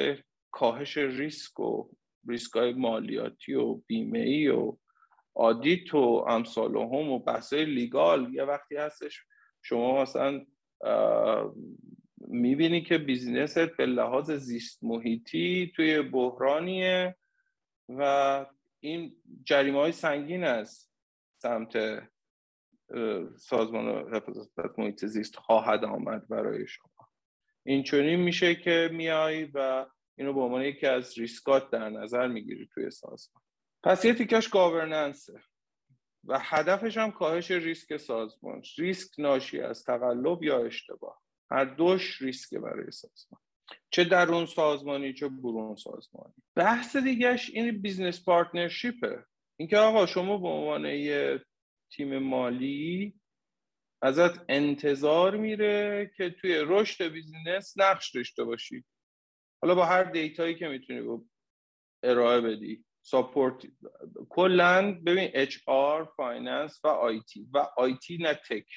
[0.52, 1.90] کاهش ریسک و
[2.28, 4.78] ریسک های مالیاتی و بیمه ای و
[5.36, 9.24] آدیت و امثال هم و بحث لیگال یه وقتی هستش
[9.62, 10.46] شما مثلا
[12.18, 17.16] می‌بینی که بیزینست به لحاظ زیست محیطی توی بحرانیه
[17.90, 18.46] و
[18.80, 20.90] این جریمه های سنگین از
[21.38, 22.04] سمت
[23.38, 27.10] سازمان حفاظت محیط زیست خواهد آمد برای شما.
[27.66, 29.86] این چونین میشه که میای و
[30.18, 33.44] اینو به عنوان یکی از ریسکات در نظر می‌گیری توی سازمان.
[33.84, 35.42] پس یه تیکش governance ه
[36.24, 38.62] و هدفش هم کاهش ریسک سازمان.
[38.78, 41.22] ریسک ناشی از تقلب یا اشتباه.
[41.52, 43.42] هر دوش ریسک برای سازمان.
[43.90, 46.34] چه درون سازمانی چه برون سازمانی.
[46.56, 49.26] بحث دیگهش این business partnership ه
[49.60, 51.46] اینکه آقا شما به عنوان یه
[51.92, 53.14] تیم مالی
[54.02, 58.86] ازت انتظار میره که توی رشد business نقش داشته باشی.
[59.62, 61.22] حالا با هر data یی که می‌تونی
[62.04, 63.68] ارائه بدی support
[64.30, 67.48] کلا ببین HR finance و IT.
[67.54, 68.68] و IT نه tech.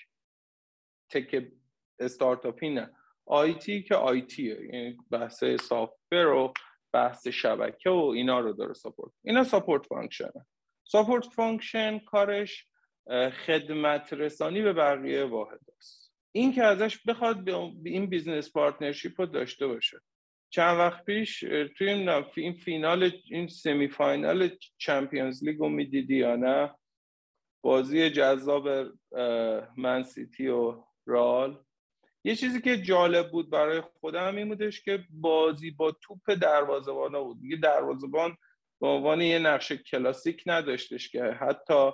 [1.11, 1.53] tech
[1.99, 2.91] استارتاپی نه.
[3.27, 6.53] IT که IT ه یعنی بحث software و
[6.93, 10.31] بحث شبکه و اینا رو داره support اینا support function
[10.85, 12.67] support function کارش
[13.47, 16.15] خدمت رسانی به بقیه واحد هاست.
[16.33, 17.49] این که ازش بخواد
[17.85, 20.01] این business partnership رو داشته باشه.
[20.51, 21.41] چند وقت پیش
[21.79, 21.89] توی
[22.37, 26.75] این فینال این semi final Champions League رو می‌دیدی یا نه؟
[27.65, 28.69] بازی جذاب
[29.77, 31.65] من سیتی و رئال
[32.25, 37.45] یه چیزی که جالب بود برای خودم این بودش که بازی با توپ دروازه‌بان بود.
[37.45, 38.37] یه دروازه‌بان
[38.81, 41.91] به عنوان یه نقش کلاسیک نداشتش که حتی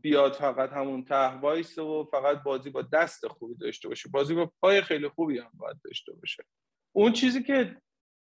[0.00, 4.08] بیاد فقط همون ته وایسه و فقط بازی با دست خوبی داشته باشه.
[4.08, 6.44] بازی با پای خیلی خوبی هم باید داشته باشه.
[6.96, 7.76] اون چیزی که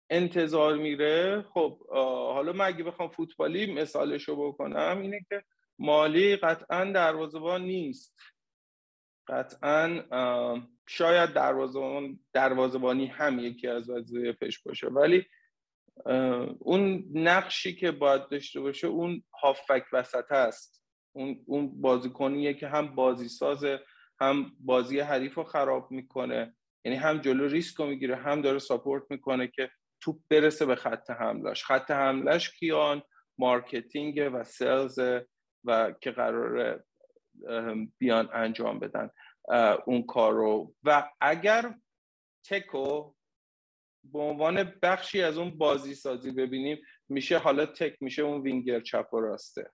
[0.10, 1.88] انتظار میره خب
[2.34, 5.44] حالا من اگه بخوام فوتبالی مثالش رو بکنم اینه که
[5.80, 8.20] مالی قطعا دروازبان نیست.
[9.28, 10.04] قطعا
[10.88, 15.26] شاید دروازبان دروازبانی هم یکی از وظایفش باشه ولی
[16.60, 20.86] اون نقشی که باید داشته باشه اون هافک وسط است.
[21.16, 23.80] اون اون بازیکنیه که هم بازی سازه
[24.22, 26.56] هم بازی حریف رو خراب می‌کنه.
[26.86, 29.72] یعنی هم جلو ریسک رو می‌گیره هم داره support می‌کنه که
[30.02, 33.04] توپ برسه به خط حملش خط حملش کیان؟
[33.38, 35.00] marketing و sales
[35.64, 36.84] و که قرار
[37.98, 39.10] بیان انجام بدن
[39.86, 40.76] اون کار رو.
[40.84, 41.76] و اگر
[42.46, 43.14] tech و
[44.04, 46.78] به عنوان بخشی از اون بازی سازی ببینیم
[47.10, 49.72] میشه حالا tech میشه اون وینگر چپ و راسته.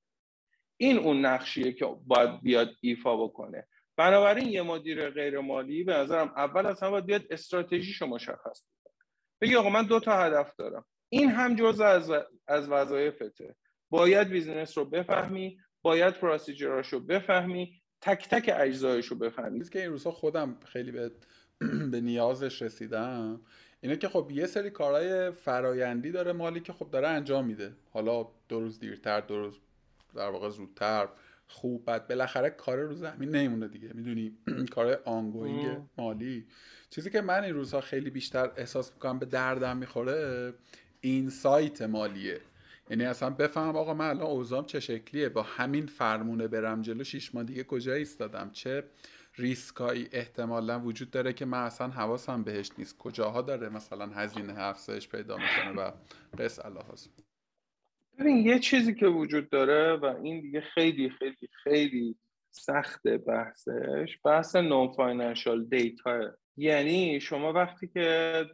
[0.77, 3.67] این اون نقشیه که باید بیاد ایفا بکنه.
[3.99, 8.93] بنابراین یه مدیر غیر مالی به نظرم اول از همه باید بیاد استراتژیشو مشخص کنه
[9.41, 10.85] بگی آقا من دو تا هدف دارم.
[11.09, 12.11] این هم جزء از
[12.47, 13.55] از وظایفته.
[13.89, 19.69] باید business رو بفهمی باید procedure اشو بفهمی تک تک اجزایشو بفهمی.
[19.69, 21.11] که این روزها خودم خیلی به
[21.91, 23.41] به نیازش رسیدم
[23.81, 27.75] اینه که خب یه سری کارهای فرایندی داره مالی که خب داره انجام میده.
[27.91, 29.59] حالا دو روز دیرتر دو روز
[30.15, 31.07] در واقع زودتر.
[31.49, 33.91] خوب بعد بالاخره کار رو زمین نمیمونه دیگه.
[33.93, 34.37] می‌دونی؟
[34.75, 36.45] کار ongoing مالی.
[36.89, 40.53] چیزی که من این روزها خیلی بیشتر احساس می‌کنم به دردم می‌خوره
[41.01, 42.41] این insight مالیه.
[42.89, 47.35] یعنی اصلا بفهم آقا من الان اوضاعم چه شکلیه با همین فرمونه برم جلو شیش
[47.35, 48.83] ماه دیگه کجا ایستادم؟ چه
[49.37, 52.97] ریسکایی احتمالا وجود داره که من اصلا حواسم بهش نیست.
[52.97, 55.91] کجاها داره مثلا هزینه افزایش پیدا می‌کنه و
[56.37, 57.07] قس علی هذا
[58.19, 62.15] ببین یه چیزی که وجود داره و این دیگه خیلی خیلی خیلی
[62.51, 68.45] سخت بحثش بحث non financial data یعنی شما وقتی که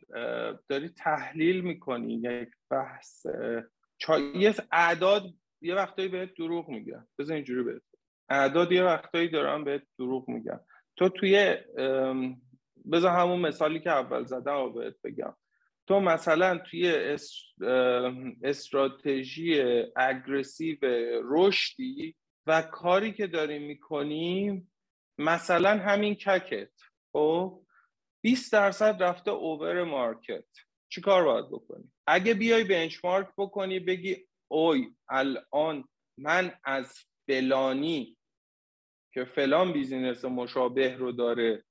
[0.69, 3.25] داری تحلیل می‌کنی یک بحث
[4.35, 7.07] یه اعداد یه وقتایی بهت دروغ میگن.
[7.19, 7.81] بذار اینجوری بهت
[8.29, 10.59] اعداد یه وقتایی دارن بهت دروغ میگن.
[10.95, 11.57] تو توی
[12.91, 15.35] بذار همون مثالی که اول زدم بهت بگم.
[15.87, 17.17] تو مثلا توی
[18.43, 19.63] استراتژی
[19.95, 20.77] اگریسیو
[21.23, 22.15] رشدی
[22.47, 24.71] و کاری که داریم می‌کنیم
[25.17, 26.71] مثلا همین ککت
[27.13, 27.61] خب؟
[28.21, 30.45] 20 درصد رفته اوور مارکت.
[30.89, 38.17] چی کار باید بکنی؟ اگه بیای بنچمارک بکنی بگی اوی الان من از فلانی
[39.13, 41.64] که فلان business مشابه رو داره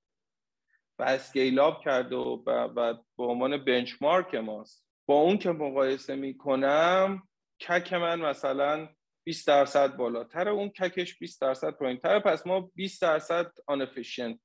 [0.99, 2.69] و scale up کرده و
[3.17, 4.87] به عنوان benchmark ماست.
[5.07, 7.29] با اون که مقایسه می‌کنم
[7.61, 8.89] CAC من مثلا
[9.27, 13.87] 20 درصد بالاتر اون CAC ش 20 درصد پایین تر پس ما 20 درصد آن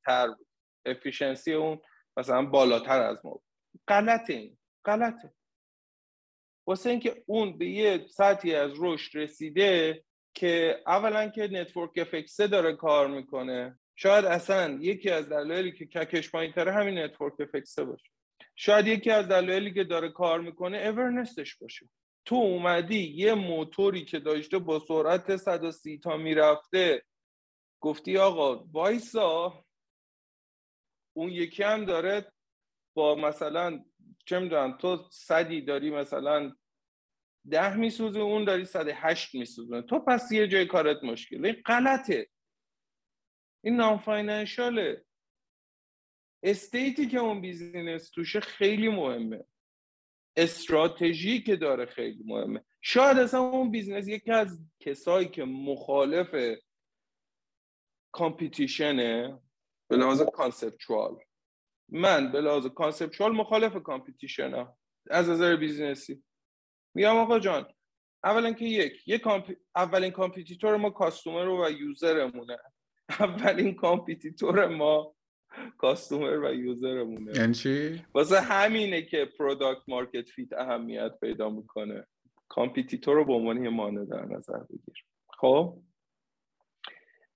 [0.05, 0.47] تر بود.
[0.85, 1.81] efficiency اون
[2.17, 3.41] مثلا بالاتر از ما
[3.87, 4.57] غلطه این.
[4.85, 5.33] غلطه.
[6.67, 12.75] واسه اینکه اون به یه سطحی از رشد رسیده که اولا که network effect داره
[12.75, 17.79] کار می‌کنه شاید اصلا یکی از دلایلی که CAC ش پایین تره همین network effect
[17.79, 18.09] باشه.
[18.55, 21.89] شاید یکی از دلایلی که داره کار می‌کنه awareness ش باشه.
[22.25, 27.03] تو اومدی یه موتوری که داشته با سرعت 130 تا می‌رفته
[27.79, 29.65] گفتی آقا وایسا
[31.13, 32.31] اون یکی هم داره
[32.93, 33.83] با مثلا
[34.25, 36.55] چه می‌دونم تو صدی داری مثلا
[37.49, 39.81] ده میسوزه اون داری صد هشت میسوزه.
[39.81, 41.45] تو پس یه جای کارت مشکل.
[41.45, 42.27] این غلطه.
[43.61, 44.03] این نام
[46.43, 49.45] state ی که اون business توشه خیلی مهمه.
[50.35, 52.63] استراتژی که داره خیلی مهمه.
[52.81, 56.59] شاید اصلا اون business یکی از کسایی که مخالف
[58.11, 59.39] competition ه
[59.87, 61.19] به لحاظ conceptual
[61.89, 64.77] من به لحاظ conceptual مخالف competition م
[65.09, 66.23] از نظر business ی
[66.95, 67.73] میگم آقا جان
[68.23, 69.23] اولا که یک یک
[69.75, 72.57] اولین competitor ما customer و user مونه
[73.19, 75.15] اولین competitor ما
[75.77, 77.35] customer و user مونه.
[77.35, 82.07] یعنی چی؟ واسه همینه که product market fit اهمیت پیدا می‌کنه.
[82.47, 85.05] competitor رو به عنوان مانع در نظر بگیر.
[85.37, 85.81] خب؟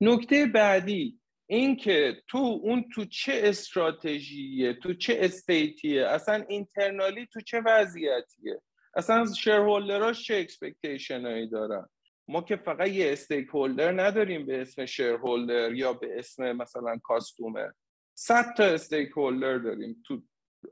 [0.01, 7.27] نکته بعدی این که تو اون تو چه استراتژیه تو چه state یه اصلا internally
[7.33, 8.61] تو چه وضعیتیه؟
[8.95, 11.89] اصلا shareholder اش چه expectation هایی دارن؟
[12.27, 17.69] ما که فقط یه stakeholder نداریم به اسم shareholder یا به اسم مثلا customer
[18.17, 20.21] صد تا stakeholder داریم تو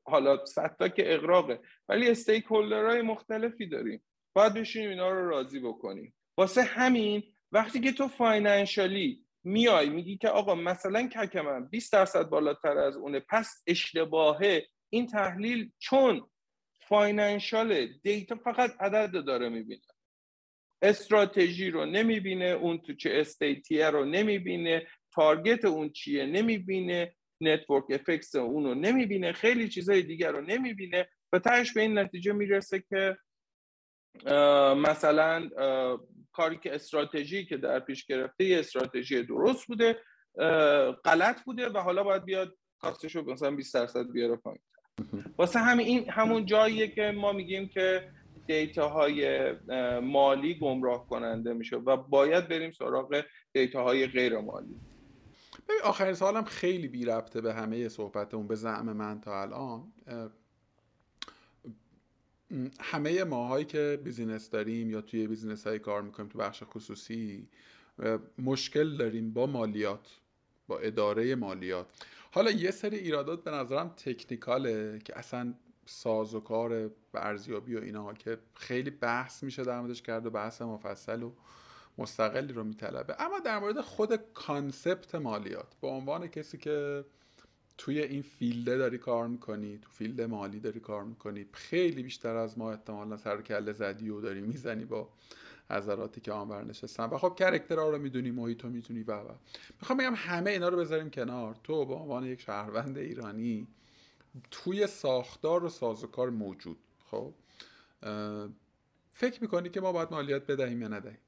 [0.04, 4.04] حالا صد تا که اغراقه ولی stake های مختلفی داریم.
[4.34, 6.14] باید بشینیم اینا رو راضی بکنیم.
[6.38, 11.94] واسه همین وقتی که تو financial ی میای میگی که آقا مثلا CAC من 20
[11.94, 14.68] درصد بالاتر از اونه پس اشتباهه.
[14.90, 16.30] این تحلیل چون
[16.88, 19.82] financial data فقط عدد داره می‌بینه.
[20.82, 27.86] استراتژی رو نمی‌بینه اون تو چه state یه رو نمی‌بینه target اون چیه نمی‌بینه network
[27.90, 32.84] effects اون رو نمی‌بینه خیلی چیزای دیگر رو نمی‌بینه و تهش به این نتیجه می‌رسه
[32.90, 33.18] که
[34.76, 35.50] مثلا
[36.32, 39.98] کاری که استراتژی که در پیش گرفته یه استراتژی درست بوده
[41.06, 44.62] غلط بوده و حالا باید بیاد کاستش رو مثلا 20 درصد بیاره پایین.
[45.38, 48.12] واسه همین این همون جاییه که ما میگیم که
[48.52, 49.52] دیتاهای
[50.02, 53.24] مالی گمراه کننده میشه و باید بریم سراغ
[53.54, 54.76] دیتاهای غیر مالی.
[55.70, 59.94] ببین آخرین سوالم خیلی بی ربطه به همه صحبتمون به زعم من تا الان.
[62.80, 67.48] همه ماهایی که business داریم یا توی business های کار می‌کنیم تو بخش خصوصی
[68.38, 70.20] مشکل داریم با مالیات
[70.68, 71.88] با اداره مالیات.
[72.32, 75.54] حالا یه سری ایرادات به نظرم technical ه که اصلا
[75.86, 80.62] ساز و کار ارزیابی و اینها که خیلی بحث میشه در موردش کرد و بحث
[80.62, 81.32] مفصل و
[81.98, 83.16] مستقلی رو میطلبه.
[83.20, 87.06] اما در مورد خود concept مالیات به عنوان کسی که
[87.78, 92.36] توی این field ه داری کار می‌کنی تو field مالی داری کار می‌کنی خیلی بیشتر
[92.36, 95.10] از ما احتمالا سر کله زدی و داری می‌زنی با
[95.70, 99.28] حضراتی که آن برنشستن و خب کرکترها رو می‌دونی محیط رو می‌دونی و و.
[99.82, 101.56] می‌خوام بگم همه اینا رو بذاریم کنار.
[101.64, 103.68] تو به عنوان یک شهروند ایرانی
[104.52, 106.78] توی ساختار و سازوکار موجود
[107.12, 107.34] خب؟
[109.10, 111.20] فکر می‌کنی که ما باید مالیات بدهیم یا ندهیم؟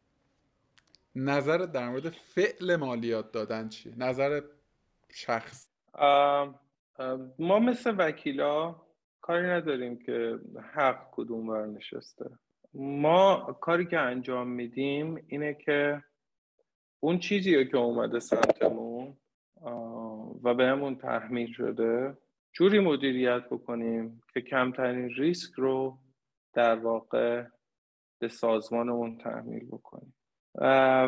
[1.16, 4.42] نظر در مورد فعل مالیات دادن چیه؟ نظر
[5.10, 5.70] شخص.
[7.40, 8.76] ما مثل وکیلا
[9.22, 10.40] کاری نداریم که
[10.74, 12.30] حق کدوم برنشسته
[12.74, 16.04] ما کاری که انجام میدیم اینه که
[17.00, 19.18] اون چیزی که اومده سمتمون
[20.44, 22.18] و بهمون تحمیل شده.
[22.54, 25.98] جوری مدیریت بکنیم که کمترین ریسک رو
[26.54, 27.44] در واقع
[28.20, 30.14] به سازمانمون تحمیل بکنیم.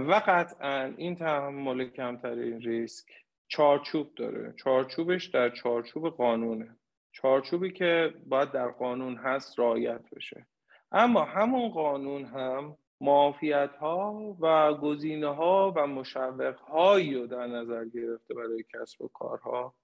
[0.08, 3.06] و قطعا این تحمل کمترین ریسک
[3.48, 4.54] چارچوب داره.
[4.64, 6.78] چارچوبش در چارچوب قانونه.
[7.12, 10.48] چارچوبی که باید در قانون هست رعایت بشه.
[10.92, 17.86] اما همون قانون هم معافیت ها و گزینه ها و مشوق هایی رو در نظر
[17.86, 19.76] گرفته برای کسب و کارها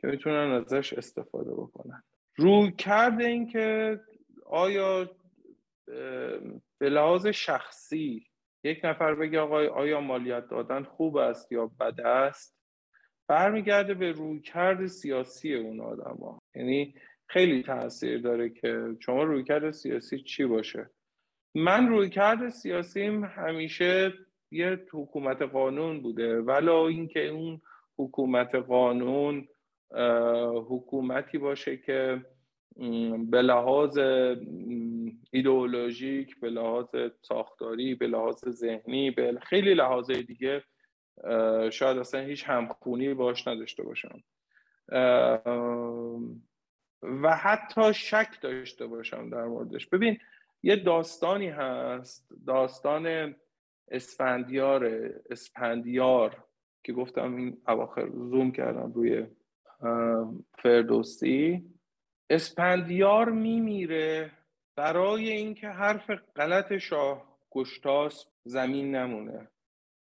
[0.00, 2.02] که می‌تونن ازش استفاده بکنن.
[2.36, 4.00] روی کرده این که
[4.46, 5.10] آیا
[6.78, 8.26] به لحاظ شخصی
[8.64, 12.58] یک نفر بگه آقای آیا مالیات دادن خوب است یا بد است؟
[13.28, 16.42] برمیگرده به رویکرد سیاسی اون آدم ها.
[16.54, 16.94] یعنی
[17.26, 20.90] خیلی تاثیر داره که شما رویکرد سیاسی چی باشه؟
[21.54, 24.12] من رویکرد سیاسیم همیشه
[24.50, 26.40] یه حکومت قانون بوده.
[26.40, 27.60] ولا اینکه اون
[27.98, 29.48] حکومت قانون
[30.68, 32.24] حکومتی باشه که
[33.30, 33.98] به لحاظ
[35.30, 36.86] ایدئولوژیک به لحاظ
[37.22, 40.64] ساختاری به لحاظ ذهنی به خیلی لحاظ دیگه
[41.70, 44.22] شاید اصلا هیچ همخونی باش نداشته باشم.
[47.02, 49.86] و حتی شک داشته باشم در موردش.
[49.86, 50.18] ببین
[50.62, 53.34] یه داستانی هست داستان
[53.90, 56.44] اسفندیار اسفندیار
[56.84, 59.26] که گفتم این اواخر زوم کردم روی
[60.62, 61.64] فردوسی.
[62.30, 64.32] اسپندیار میمیره
[64.76, 69.48] برای اینکه حرف غلط شاه گشتاس زمین نمونه.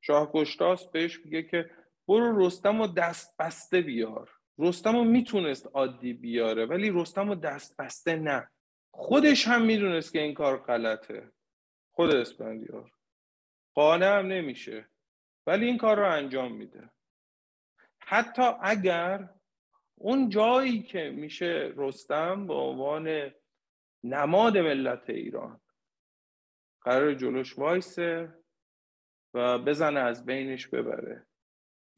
[0.00, 1.70] شاه گشتاس بهش میگه که
[2.08, 4.30] برو رستم و دست بسته بیار.
[4.58, 8.50] رستم رو می‌تونست عادی بیاره ولی رستم و دست بسته نه.
[8.90, 11.32] خودش هم می‌دونست که این کار غلطه.
[11.92, 12.90] خود اسپندیار.
[13.74, 14.88] قانع هم نمیشه.
[15.46, 16.90] ولی این کار رو انجام میده.
[17.98, 19.28] حتی اگر
[19.94, 23.30] اون جایی که میشه رستم به عنوان
[24.04, 25.60] نماد ملت ایران
[26.82, 28.34] قرار جلوش وایسه
[29.34, 31.26] و بزنه از بینش ببره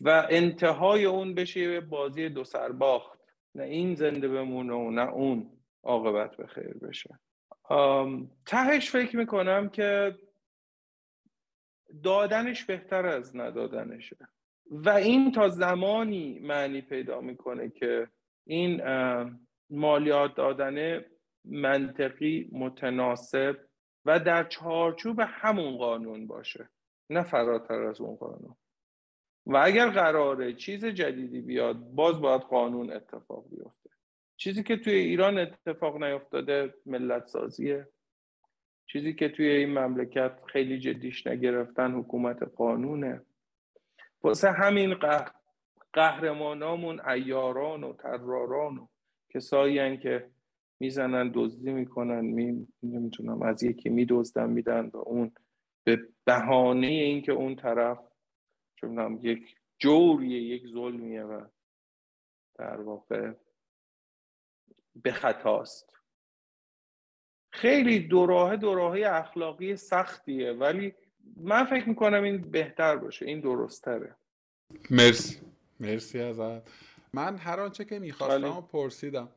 [0.01, 3.21] و انتهای اون بشه بازی دو سرباخت.
[3.55, 7.19] نه این زنده بمونه و نه اون عاقبت به خیر بشه.
[8.47, 10.19] تهش فکر می‌کنم که
[12.03, 14.17] دادنش بهتر از ندادنشه.
[14.71, 18.09] و این تا زمانی معنی پیدا می‌کنه که
[18.47, 18.83] این
[19.71, 21.05] مالیات دادن
[21.45, 23.57] منطقی متناسب
[24.05, 26.69] و در چارچوب همون قانون باشه
[27.11, 28.57] نه فراتر از اون قانون.
[29.47, 33.91] و اگر قراره چیز جدیدی بیاد باز باید قانون اتفاق بیفته.
[34.37, 37.89] چیزی که توی ایران اتفاق نیفتاده ملت سازیه
[38.87, 43.23] چیزی که توی این مملکت خیلی جدیش نگرفتن حکومت قانونه.
[44.27, 45.31] واسه همین قهر
[45.93, 48.87] قهرمانامون ایاران و تراران و
[49.35, 50.31] کسایی که
[50.81, 55.33] می‌زنن دزدی می‌کنن می نمی‌تونم از یکی میدزدن میدن و اون.
[55.85, 57.99] به بهانه اینکه اون طرف
[58.77, 61.47] چون یک جوریه یک ظلمیه و
[62.59, 63.33] در واقع
[65.03, 65.93] به خطاست.
[67.53, 70.95] خیلی دوراهه دوراهه اخلاقی سختیه ولی
[71.37, 74.17] من فکر می‌کنم این بهتر باشه این درستره
[74.91, 75.41] مرسی.
[75.81, 76.69] مرسی ازت.
[77.13, 79.29] من هر آنچه که می‌خواستم پرسیدم.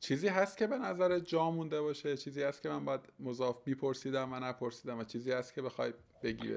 [0.00, 4.32] چیزی هست که به نظر جا مونده باشه چیزی هست که من باید مضاف میپرسیدم
[4.32, 5.92] و نپرسیدم و چیزی هست که بخوای
[6.22, 6.54] بگی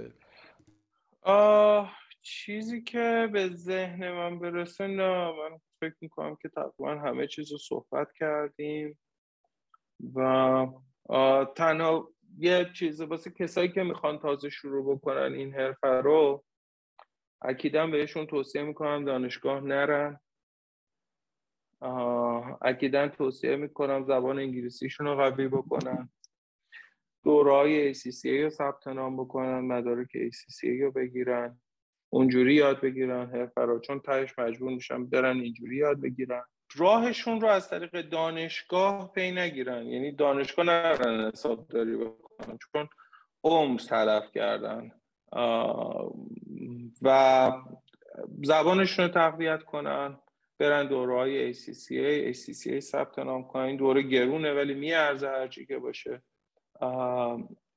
[1.21, 5.31] آه چیزی که به ذهن من برسه نه.
[5.31, 8.99] من فکر می‌کنم که تقریبا همه چیز رو صحبت کردیم
[10.15, 10.67] و
[11.55, 16.43] تنها یه چیز واسه کسایی که می‌خوان تازه شروع بکنن این حرفه رو
[17.41, 20.19] اکیدم بهشون توصیه می‌کنم دانشگاه نرن.
[22.61, 26.09] اکیدن توصیه می‌کنم زبان انگلیسیشون رو قوی بکنن.
[27.23, 31.59] دورهای ACCA رو ثبت نام بکنن مدارک ACCA رو بگیرن.
[32.09, 36.43] اونجوری یاد بگیرن حرفه رو چون تهش مجبور میشن برن اینجوری یاد بگیرن.
[36.75, 39.85] راهشون رو از طریق دانشگاه پی نگیرن.
[39.85, 42.26] یعنی دانشگاه نرن حسابداری بکنن.
[42.73, 42.89] چون
[43.43, 44.91] عمر تلف کردن.
[47.01, 47.51] و
[48.43, 50.17] زبانشون رو تقویت کنن
[50.59, 53.63] برن دوره های ACCA ACCA ثبت نام کنن.
[53.63, 56.21] این دوره گرونه ولی میارزه هرچی که باشه.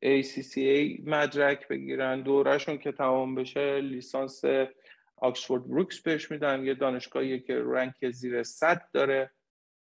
[0.05, 2.23] ACCA مدرک بگیرن.
[2.23, 4.43] دورهشون که تمام بشه لیسانس
[5.17, 6.65] آکسفورد بروکس بهش میدن.
[6.65, 9.31] یه دانشگاهی که رنک زیر 100 داره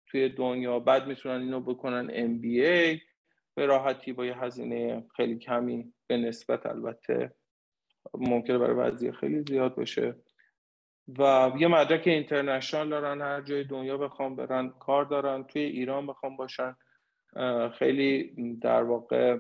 [0.06, 0.78] توی دنیا.
[0.78, 3.00] بعد می‌تونن اینو بکنن MBA
[3.59, 7.32] به راحتی با یه هزینه خیلی کمی به نسبت البته
[8.14, 10.14] ممکنه برای وضعیه خیلی زیاد باشه.
[11.18, 16.36] و یه مدرک اینترنشنال دارن هر جای دنیا بخوام برن کار دارن توی ایران بخوام
[16.36, 16.76] باشن.
[17.78, 19.38] خیلی در واقع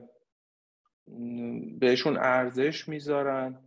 [1.78, 3.58] بهشون ارزش می‌ذارن.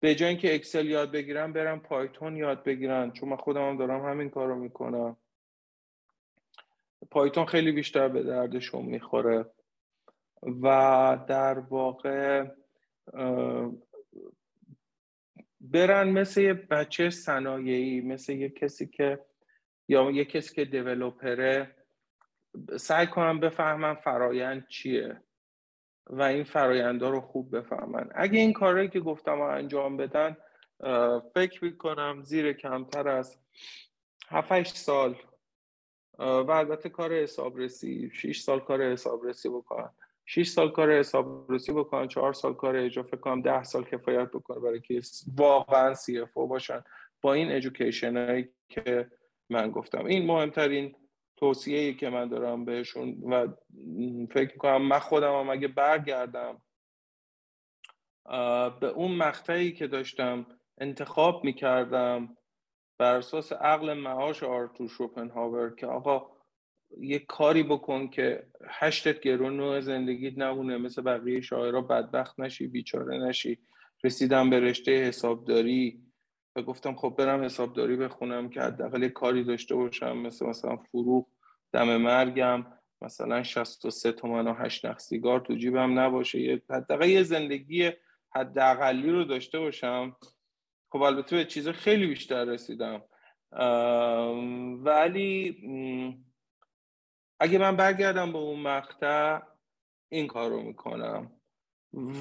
[0.00, 3.10] به جای اینکه اکسل یاد بگیرن برن پایتون یاد بگیرن.
[3.10, 5.16] چون من خودم هم دارم همین کار رو می‌کنم.
[7.10, 9.46] پایتون خیلی بیشتر به دردشون می‌خوره.
[10.62, 12.46] و در واقع
[15.60, 19.24] برن مثل یه بچه صنایعی مثل یه کسی که
[19.88, 21.76] یا یه کسی که دیولوپره
[22.76, 25.20] سعی کنم بفهمم فرایند چیه
[26.06, 28.08] و این فراینده رو خوب بفهمن.
[28.14, 30.36] اگه این کاری که گفتم رو انجام بدن
[31.34, 33.40] فکر می‌کنم زیر کمتر از
[34.28, 35.16] 7 سال
[36.18, 39.90] و البته کار حسابرسی 6 سال کار حسابرسی بکنن
[40.26, 44.60] 6 سال کار حسابرسی بکنن 4 سال کار اجرا فکر کنم 10 سال کفایت بکنه
[44.60, 45.00] برای که
[45.36, 46.84] واقعا سی اف باشن.
[47.22, 49.10] با این ادویکیشن هایی که
[49.50, 50.04] من گفتم.
[50.04, 50.96] این مهمترین
[51.36, 53.48] توصیه که من دارم بهشون و
[54.30, 56.62] فکر کنم من خودم هم اگه برگردم
[58.80, 60.46] به اون مقطعی که داشتم
[60.78, 62.36] انتخاب می‌کردم
[62.98, 66.36] بر اساس عقل معاش آرتور شوپنهاور که آقا
[67.00, 73.18] یه کاری بکن که هشتت گرون نوع زندگیت نمونه مثل بقیه شاعرها بدبخت نشی بیچاره
[73.18, 73.58] نشی.
[74.04, 76.02] رسیدم به رشته حسابداری.
[76.56, 81.26] و گفتم خب برم حسابداری بخونم که حداقل یه کاری داشته باشم مثل مثلا فروغ
[81.72, 82.66] دم مرگم.
[83.02, 86.62] مثلا 63 تومن و 8 نخ سیگار تو جیبم نباشه.
[86.70, 87.90] حداقل یه زندگی
[88.34, 90.16] حداقلی رو داشته باشم.
[90.90, 93.02] خب البته به چیز خیلی بیشتر رسیدم.
[94.84, 95.56] ولی
[97.40, 99.40] اگه من برگردم به اون مقطع
[100.08, 101.32] این کار رو می‌کنم.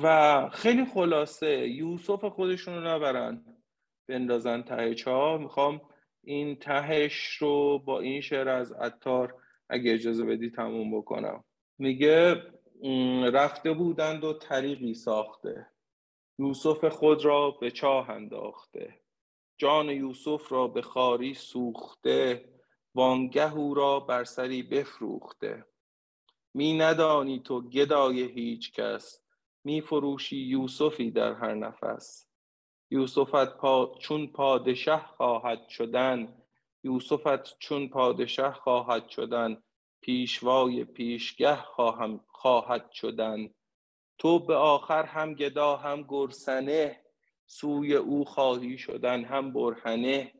[0.03, 3.45] و خیلی خلاصه یوسف خودشون رو نبرن
[4.07, 5.81] بندازن ته چاه می‌خوام
[6.23, 9.35] این تهش رو با این شعر از عطار
[9.69, 11.43] اگه اجازه بدی تموم بکنم.
[11.77, 12.43] میگه
[13.33, 15.67] رفته بودند و طریقی ساخته.
[16.39, 19.01] یوسف خود را به چاه انداخته.
[19.57, 22.49] جان یوسف را به خاری سوخته.
[22.95, 25.65] وانگه او را بر سری بفروخته.
[26.53, 29.21] می ندانی تو گدای هیچ کس.
[29.63, 32.27] می فروشی یوسفی در هر نفس.
[32.91, 36.41] یوسفت پا چون پادشه خواهد شدن.
[36.83, 39.63] یوسفت چون پادشه خواهد شدن.
[40.01, 43.54] پیشوای پیشگه خواهم خواهد شدن.
[44.17, 47.01] تو به آخر هم گدا هم گرسنه
[47.45, 50.33] سوی او خواهی شدن هم برهنه.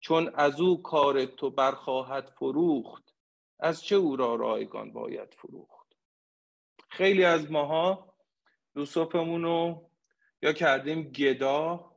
[0.00, 3.14] چون از او کار تو برخواهد فروخت
[3.58, 5.96] از چه او را رایگان باید فروخت؟
[6.88, 8.14] خیلی از ماها
[8.76, 9.90] یوسفمون رو
[10.42, 11.90] یا کردیم گدا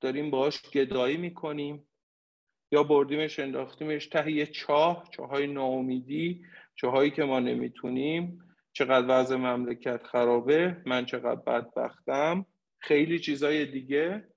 [0.00, 1.88] داریم باش گدایی می‌کنیم
[2.72, 8.49] یا بردیمش انداختیمش ته یه چاه چاهای ناامیدی چاهایی که ما نمی‌تونیم.
[8.80, 12.46] چقدر وضع مملکت خرابه من چقدر بدبختم.
[12.78, 14.28] خیلی چیزای دیگه.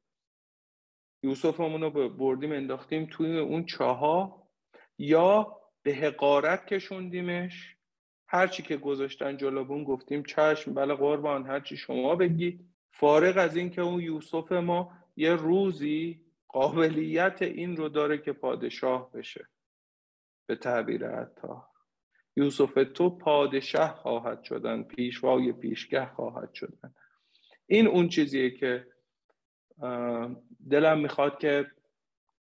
[1.23, 4.47] یوسفمون رو بردیم انداختیم توی اون چاها.
[4.97, 7.77] یا به حقارت کشوندیمش.
[8.27, 14.01] هرچی که گذاشتن جلوبون گفتیم چشم بله قربان هرچی شما بگید فارغ از اینکه اون
[14.01, 19.47] یوسف ما یه روزی قابلیت این رو داره که پادشاه بشه.
[20.45, 21.72] به تعبیر عطا.
[22.35, 26.93] یوسف تو پادشاه خواهد شدن پیشوای پیشگه خواهد شدن.
[27.67, 28.87] این اون چیزیه که
[30.69, 31.71] دلم می‌خواد که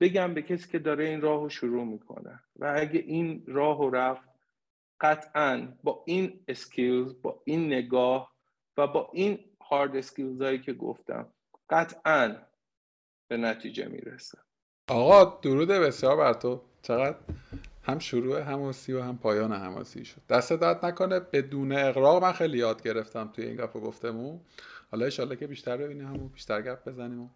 [0.00, 2.40] بگم به کسی که داره این راه رو شروع می‌کنه.
[2.56, 4.28] و اگه این راه رو رفت
[5.00, 8.34] قطعا با این اسکیلز با این نگاه
[8.76, 9.38] و با این
[9.70, 11.32] هارد اسکیلز هایی که گفتم
[11.70, 12.36] قطعا
[13.28, 14.38] به نتیجه می‌رسه.
[14.88, 16.60] آقا درود بسیار بر تو.
[16.82, 17.16] چقدر؟
[17.86, 20.20] هم شروع هماسی و هم پایان هماسی شد.
[20.28, 24.40] دست داد نکنه بدون اقراق من خیلی یاد گرفتم توی این گپ گفتمون
[24.90, 27.28] حالا اشالله که بیشتر ببینیم همون بیشتر گپ بزنیم و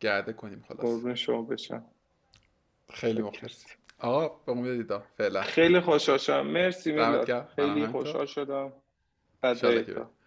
[0.00, 0.80] گرده کنیم خلاص.
[0.80, 1.84] قربون شما بشم.
[2.92, 3.64] خیلی مخلص.
[3.98, 5.42] آقا به امید دیدار فعلا.
[5.42, 6.46] خیلی خوشحال شدم.
[6.46, 7.48] مرسی میلاد.
[7.56, 8.72] خیلی خوشحال شدم.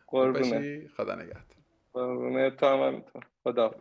[0.07, 1.43] قربونه خدا نگهدار.
[1.93, 3.03] قربونه تو هم
[3.43, 3.75] خدا